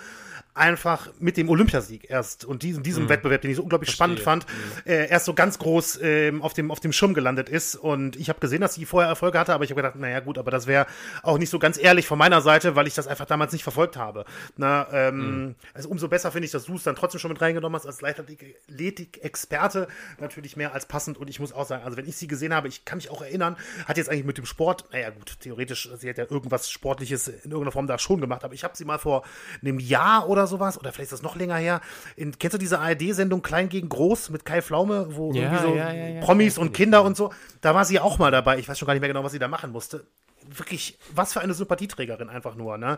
einfach 0.54 1.08
mit 1.20 1.38
dem 1.38 1.48
Olympiasieg 1.48 2.10
erst 2.10 2.44
und 2.44 2.64
diesem, 2.64 2.84
diesem 2.84 3.06
mhm. 3.06 3.10
Wettbewerb, 3.10 3.42
den 3.44 3.52
ich 3.52 3.58
so 3.58 3.64
unglaublich 3.64 3.96
Verstehe. 3.96 4.18
spannend 4.18 4.46
fand, 4.46 4.86
mhm. 4.86 4.92
äh, 4.92 5.08
erst 5.08 5.24
so 5.24 5.34
ganz 5.34 5.58
groß 5.58 6.02
äh, 6.02 6.34
auf, 6.42 6.54
dem, 6.54 6.70
auf 6.70 6.82
dem 6.82 6.92
Schirm 6.92 7.14
gelandet 7.14 7.48
ist 7.48 7.76
und 7.76 8.18
ich 8.18 8.28
habe 8.28 8.42
gesehen, 8.42 8.60
dass 8.60 8.74
sie 8.74 8.84
vorher 8.84 9.08
Erfolge 9.08 9.40
hatte, 9.40 9.54
aber 9.54 9.64
ich 9.64 9.70
habe 9.70 9.82
gedacht, 9.82 9.96
naja 9.96 10.20
gut, 10.20 10.38
aber 10.38 10.52
das 10.52 10.68
wäre 10.68 10.86
auch 11.24 11.38
nicht 11.38 11.50
so 11.50 11.60
ganz 11.60 11.78
ehrlich 11.78 12.08
von 12.08 12.18
meiner 12.18 12.42
Seite, 12.42 12.76
weil 12.76 12.88
ich 12.88 12.94
das 12.94 13.08
einfach 13.08 13.26
damals 13.26 13.54
nicht 13.54 13.64
verfolgt 13.64 13.85
verfolgt 13.86 13.98
habe. 13.98 14.26
Na, 14.58 14.88
ähm, 14.92 15.18
mhm. 15.18 15.56
Also 15.74 15.90
umso 15.90 16.08
besser 16.08 16.32
finde 16.32 16.46
ich, 16.46 16.52
dass 16.52 16.66
du 16.66 16.76
es 16.76 16.84
dann 16.84 16.96
trotzdem 16.96 17.20
schon 17.20 17.32
mit 17.32 17.42
reingenommen 17.42 17.76
hast 17.76 17.86
als 17.86 18.02
Leichtathletik-Experte. 18.02 19.88
Natürlich 20.20 20.58
mehr 20.58 20.74
als 20.74 20.86
passend. 20.86 21.18
Und 21.18 21.30
ich 21.30 21.40
muss 21.40 21.54
auch 21.54 21.66
sagen, 21.66 21.84
also 21.84 21.98
wenn 21.98 22.08
ich 22.08 22.18
sie 22.18 22.28
gesehen 22.28 22.54
habe, 22.54 22.68
ich 22.68 22.86
kann 22.86 22.98
mich 22.98 23.10
auch 23.10 23.22
erinnern, 23.22 23.58
hat 23.88 23.98
jetzt 23.98 24.10
eigentlich 24.10 24.26
mit 24.26 24.38
dem 24.38 24.46
Sport, 24.46 24.86
naja 24.92 25.10
gut, 25.10 25.40
theoretisch, 25.40 25.90
sie 25.98 26.10
hat 26.10 26.18
ja 26.18 26.26
irgendwas 26.30 26.70
Sportliches 26.70 27.28
in 27.28 27.52
irgendeiner 27.52 27.72
Form 27.72 27.88
da 27.88 27.98
schon 27.98 28.22
gemacht, 28.22 28.44
aber 28.44 28.54
ich 28.54 28.64
habe 28.64 28.76
sie 28.76 28.86
mal 28.86 29.00
vor 29.00 29.24
einem 29.62 29.80
Jahr 29.80 30.28
oder 30.30 30.48
sowas, 30.48 30.78
oder 30.80 30.92
vielleicht 30.92 31.12
ist 31.12 31.14
das 31.14 31.22
noch 31.22 31.36
länger 31.36 31.58
her, 31.58 31.82
in, 32.16 32.38
kennst 32.38 32.56
du 32.56 32.58
diese 32.58 32.80
ARD-Sendung 32.80 33.42
Klein 33.42 33.70
gegen 33.70 33.90
Groß 33.90 34.30
mit 34.30 34.46
Kai 34.46 34.62
Pflaume, 34.62 35.16
wo 35.16 35.34
ja, 35.34 35.44
irgendwie 35.44 35.62
so 35.62 35.76
ja, 35.76 35.94
ja, 35.94 36.22
Promis 36.22 36.58
und 36.58 36.74
Kinder 36.74 37.04
und 37.04 37.18
so, 37.18 37.32
da 37.62 37.76
war 37.76 37.86
sie 37.86 38.00
auch 38.00 38.18
mal 38.18 38.32
dabei. 38.32 38.58
Ich 38.60 38.68
weiß 38.68 38.78
schon 38.80 38.86
gar 38.86 38.94
nicht 38.94 39.02
mehr 39.02 39.10
genau, 39.10 39.24
was 39.24 39.32
sie 39.32 39.40
da 39.40 39.48
machen 39.48 39.72
musste 39.72 40.06
wirklich, 40.48 40.98
was 41.14 41.34
für 41.34 41.42
eine 41.42 41.54
Sympathieträgerin 41.54 42.30
einfach 42.30 42.56
nur, 42.56 42.78
ne? 42.78 42.98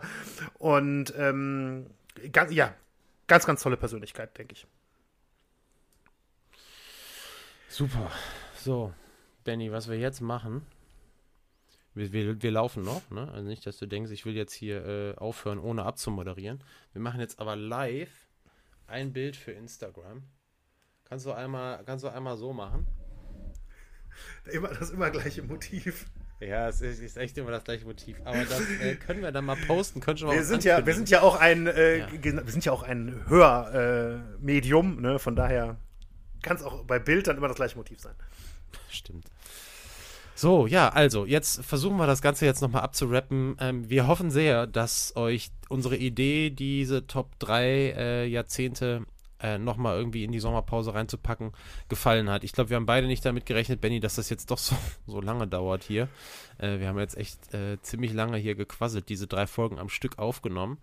Und 0.54 1.12
ähm, 1.16 1.86
ganz, 2.32 2.52
ja, 2.52 2.74
ganz, 3.26 3.46
ganz 3.46 3.62
tolle 3.62 3.76
Persönlichkeit, 3.76 4.36
denke 4.38 4.54
ich. 4.54 4.66
Super. 7.68 8.10
So, 8.56 8.92
Benny, 9.44 9.70
was 9.70 9.88
wir 9.88 9.98
jetzt 9.98 10.20
machen, 10.20 10.66
wir, 11.94 12.12
wir, 12.12 12.42
wir 12.42 12.50
laufen 12.50 12.82
noch, 12.82 13.10
ne? 13.10 13.30
Also 13.32 13.48
nicht, 13.48 13.66
dass 13.66 13.78
du 13.78 13.86
denkst, 13.86 14.10
ich 14.10 14.24
will 14.24 14.34
jetzt 14.34 14.52
hier 14.52 14.86
äh, 14.86 15.14
aufhören, 15.16 15.58
ohne 15.58 15.84
abzumoderieren. 15.84 16.62
Wir 16.92 17.02
machen 17.02 17.20
jetzt 17.20 17.38
aber 17.38 17.56
live 17.56 18.28
ein 18.86 19.12
Bild 19.12 19.36
für 19.36 19.52
Instagram. 19.52 20.22
Kannst 21.04 21.26
du 21.26 21.32
einmal, 21.32 21.84
kannst 21.84 22.04
du 22.04 22.08
einmal 22.08 22.36
so 22.36 22.52
machen? 22.52 22.86
Immer 24.50 24.68
das 24.68 24.90
immer 24.90 25.10
gleiche 25.10 25.42
Motiv. 25.42 26.06
Ja, 26.40 26.68
es 26.68 26.80
ist, 26.80 27.16
echt 27.16 27.36
immer 27.36 27.50
das 27.50 27.64
gleiche 27.64 27.84
Motiv. 27.84 28.16
Aber 28.24 28.38
das 28.38 28.60
äh, 28.80 28.94
können 28.94 29.22
wir 29.22 29.32
dann 29.32 29.44
mal 29.44 29.56
posten. 29.66 30.00
Können 30.00 30.18
schon 30.18 30.28
mal 30.28 30.36
wir, 30.36 30.44
sind 30.44 30.62
ja, 30.62 30.86
wir 30.86 30.94
sind 30.94 31.10
ja 31.10 31.22
auch 31.22 31.34
ein, 31.36 31.66
äh, 31.66 31.98
ja. 31.98 32.06
wir 32.12 32.52
sind 32.52 32.64
ja 32.64 32.72
auch 32.72 32.84
ein 32.84 33.24
Hörmedium, 33.26 34.98
äh, 34.98 35.00
ne? 35.00 35.18
Von 35.18 35.34
daher 35.34 35.78
kann 36.42 36.56
es 36.56 36.62
auch 36.62 36.84
bei 36.84 37.00
Bild 37.00 37.26
dann 37.26 37.36
immer 37.36 37.48
das 37.48 37.56
gleiche 37.56 37.76
Motiv 37.76 38.00
sein. 38.00 38.14
Stimmt. 38.88 39.26
So, 40.36 40.68
ja, 40.68 40.88
also, 40.90 41.26
jetzt 41.26 41.64
versuchen 41.64 41.96
wir 41.96 42.06
das 42.06 42.22
Ganze 42.22 42.46
jetzt 42.46 42.60
nochmal 42.60 42.82
abzurappen. 42.82 43.56
Ähm, 43.58 43.90
wir 43.90 44.06
hoffen 44.06 44.30
sehr, 44.30 44.68
dass 44.68 45.16
euch 45.16 45.50
unsere 45.68 45.96
Idee, 45.96 46.50
diese 46.50 47.08
Top 47.08 47.36
3 47.40 47.64
äh, 47.66 48.26
Jahrzehnte 48.26 49.02
äh, 49.40 49.58
nochmal 49.58 49.96
irgendwie 49.96 50.24
in 50.24 50.32
die 50.32 50.40
Sommerpause 50.40 50.94
reinzupacken, 50.94 51.52
gefallen 51.88 52.28
hat. 52.30 52.44
Ich 52.44 52.52
glaube, 52.52 52.70
wir 52.70 52.76
haben 52.76 52.86
beide 52.86 53.06
nicht 53.06 53.24
damit 53.24 53.46
gerechnet, 53.46 53.80
Benny, 53.80 54.00
dass 54.00 54.16
das 54.16 54.30
jetzt 54.30 54.50
doch 54.50 54.58
so, 54.58 54.76
so 55.06 55.20
lange 55.20 55.46
dauert 55.46 55.84
hier. 55.84 56.08
Äh, 56.58 56.78
wir 56.80 56.88
haben 56.88 56.98
jetzt 56.98 57.16
echt 57.16 57.54
äh, 57.54 57.80
ziemlich 57.82 58.12
lange 58.12 58.38
hier 58.38 58.54
gequasselt, 58.54 59.08
diese 59.08 59.26
drei 59.26 59.46
Folgen 59.46 59.78
am 59.78 59.88
Stück 59.88 60.18
aufgenommen. 60.18 60.78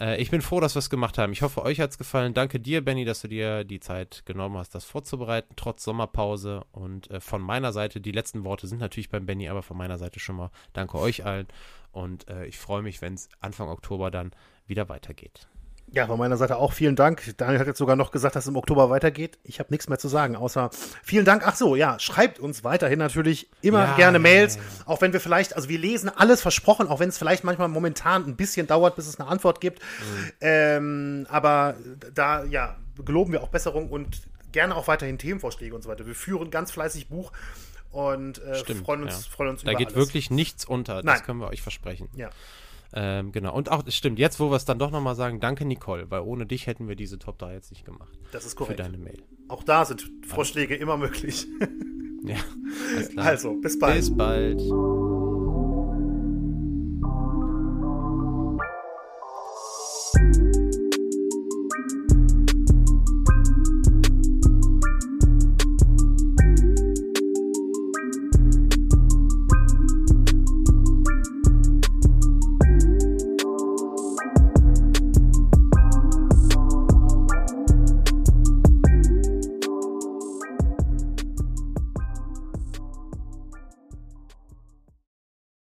Äh, 0.00 0.20
ich 0.20 0.30
bin 0.30 0.42
froh, 0.42 0.60
dass 0.60 0.74
wir 0.74 0.80
es 0.80 0.90
gemacht 0.90 1.18
haben. 1.18 1.32
Ich 1.32 1.42
hoffe, 1.42 1.62
euch 1.62 1.80
hat 1.80 1.90
es 1.90 1.98
gefallen. 1.98 2.34
Danke 2.34 2.60
dir, 2.60 2.84
Benny, 2.84 3.04
dass 3.04 3.22
du 3.22 3.28
dir 3.28 3.64
die 3.64 3.80
Zeit 3.80 4.22
genommen 4.26 4.56
hast, 4.56 4.74
das 4.74 4.84
vorzubereiten, 4.84 5.54
trotz 5.56 5.84
Sommerpause. 5.84 6.64
Und 6.72 7.10
äh, 7.10 7.20
von 7.20 7.40
meiner 7.40 7.72
Seite, 7.72 8.00
die 8.00 8.12
letzten 8.12 8.44
Worte 8.44 8.66
sind 8.66 8.80
natürlich 8.80 9.10
beim 9.10 9.26
Benny, 9.26 9.48
aber 9.48 9.62
von 9.62 9.76
meiner 9.76 9.98
Seite 9.98 10.20
schon 10.20 10.36
mal 10.36 10.50
danke 10.72 10.98
euch 10.98 11.24
allen. 11.24 11.46
Und 11.92 12.28
äh, 12.28 12.46
ich 12.46 12.58
freue 12.58 12.82
mich, 12.82 13.00
wenn 13.02 13.14
es 13.14 13.28
Anfang 13.40 13.68
Oktober 13.68 14.10
dann 14.10 14.32
wieder 14.66 14.88
weitergeht. 14.88 15.48
Ja, 15.92 16.06
von 16.06 16.18
meiner 16.18 16.38
Seite 16.38 16.56
auch 16.56 16.72
vielen 16.72 16.96
Dank. 16.96 17.34
Daniel 17.36 17.60
hat 17.60 17.66
jetzt 17.66 17.78
sogar 17.78 17.96
noch 17.96 18.12
gesagt, 18.12 18.34
dass 18.34 18.44
es 18.44 18.48
im 18.48 18.56
Oktober 18.56 18.88
weitergeht. 18.88 19.38
Ich 19.44 19.58
habe 19.58 19.70
nichts 19.70 19.88
mehr 19.88 19.98
zu 19.98 20.08
sagen, 20.08 20.36
außer 20.36 20.70
vielen 21.02 21.26
Dank. 21.26 21.42
Ach 21.46 21.54
so, 21.54 21.76
ja, 21.76 21.98
schreibt 21.98 22.38
uns 22.38 22.64
weiterhin 22.64 22.98
natürlich 22.98 23.48
immer 23.60 23.84
ja, 23.84 23.96
gerne 23.96 24.18
Mails, 24.18 24.56
ja, 24.56 24.62
ja. 24.62 24.68
auch 24.86 25.02
wenn 25.02 25.12
wir 25.12 25.20
vielleicht, 25.20 25.54
also 25.54 25.68
wir 25.68 25.78
lesen 25.78 26.08
alles 26.08 26.40
versprochen, 26.40 26.88
auch 26.88 26.98
wenn 26.98 27.10
es 27.10 27.18
vielleicht 27.18 27.44
manchmal 27.44 27.68
momentan 27.68 28.24
ein 28.26 28.36
bisschen 28.36 28.66
dauert, 28.66 28.96
bis 28.96 29.06
es 29.06 29.20
eine 29.20 29.28
Antwort 29.28 29.60
gibt. 29.60 29.80
Mhm. 29.80 30.32
Ähm, 30.40 31.26
aber 31.28 31.76
da, 32.14 32.44
ja, 32.44 32.76
geloben 33.04 33.32
wir 33.32 33.42
auch 33.42 33.48
Besserung 33.48 33.90
und 33.90 34.22
gerne 34.50 34.74
auch 34.76 34.88
weiterhin 34.88 35.18
Themenvorschläge 35.18 35.74
und 35.74 35.82
so 35.82 35.90
weiter. 35.90 36.06
Wir 36.06 36.14
führen 36.14 36.50
ganz 36.50 36.70
fleißig 36.70 37.08
Buch 37.08 37.32
und 37.90 38.42
äh, 38.42 38.54
Stimmt, 38.56 38.84
freuen 38.84 39.02
uns, 39.02 39.26
freuen 39.26 39.50
uns 39.50 39.62
da 39.62 39.70
über 39.70 39.72
Da 39.72 39.78
geht 39.78 39.88
alles. 39.88 39.96
wirklich 39.96 40.30
nichts 40.30 40.64
unter, 40.64 41.02
das 41.02 41.22
können 41.22 41.40
wir 41.40 41.48
euch 41.48 41.60
versprechen. 41.60 42.08
Ja. 42.14 42.30
Ähm, 42.94 43.32
genau. 43.32 43.54
Und 43.54 43.70
auch, 43.70 43.82
stimmt, 43.88 44.18
jetzt, 44.18 44.38
wo 44.38 44.50
wir 44.50 44.56
es 44.56 44.64
dann 44.64 44.78
doch 44.78 44.90
nochmal 44.90 45.14
sagen, 45.14 45.40
danke 45.40 45.64
Nicole, 45.64 46.10
weil 46.10 46.20
ohne 46.20 46.46
dich 46.46 46.66
hätten 46.66 46.88
wir 46.88 46.96
diese 46.96 47.18
Top 47.18 47.38
3 47.38 47.54
jetzt 47.54 47.70
nicht 47.70 47.84
gemacht. 47.84 48.18
Das 48.32 48.44
ist 48.44 48.56
korrekt. 48.56 48.78
Für 48.78 48.82
deine 48.84 48.98
Mail. 48.98 49.22
Auch 49.48 49.62
da 49.62 49.84
sind 49.84 50.10
Vorschläge 50.26 50.74
immer 50.76 50.96
möglich. 50.96 51.46
ja, 52.24 52.36
Also, 53.16 53.54
bis 53.54 53.78
bald. 53.78 53.96
Bis 53.96 54.16
bald. 54.16 54.60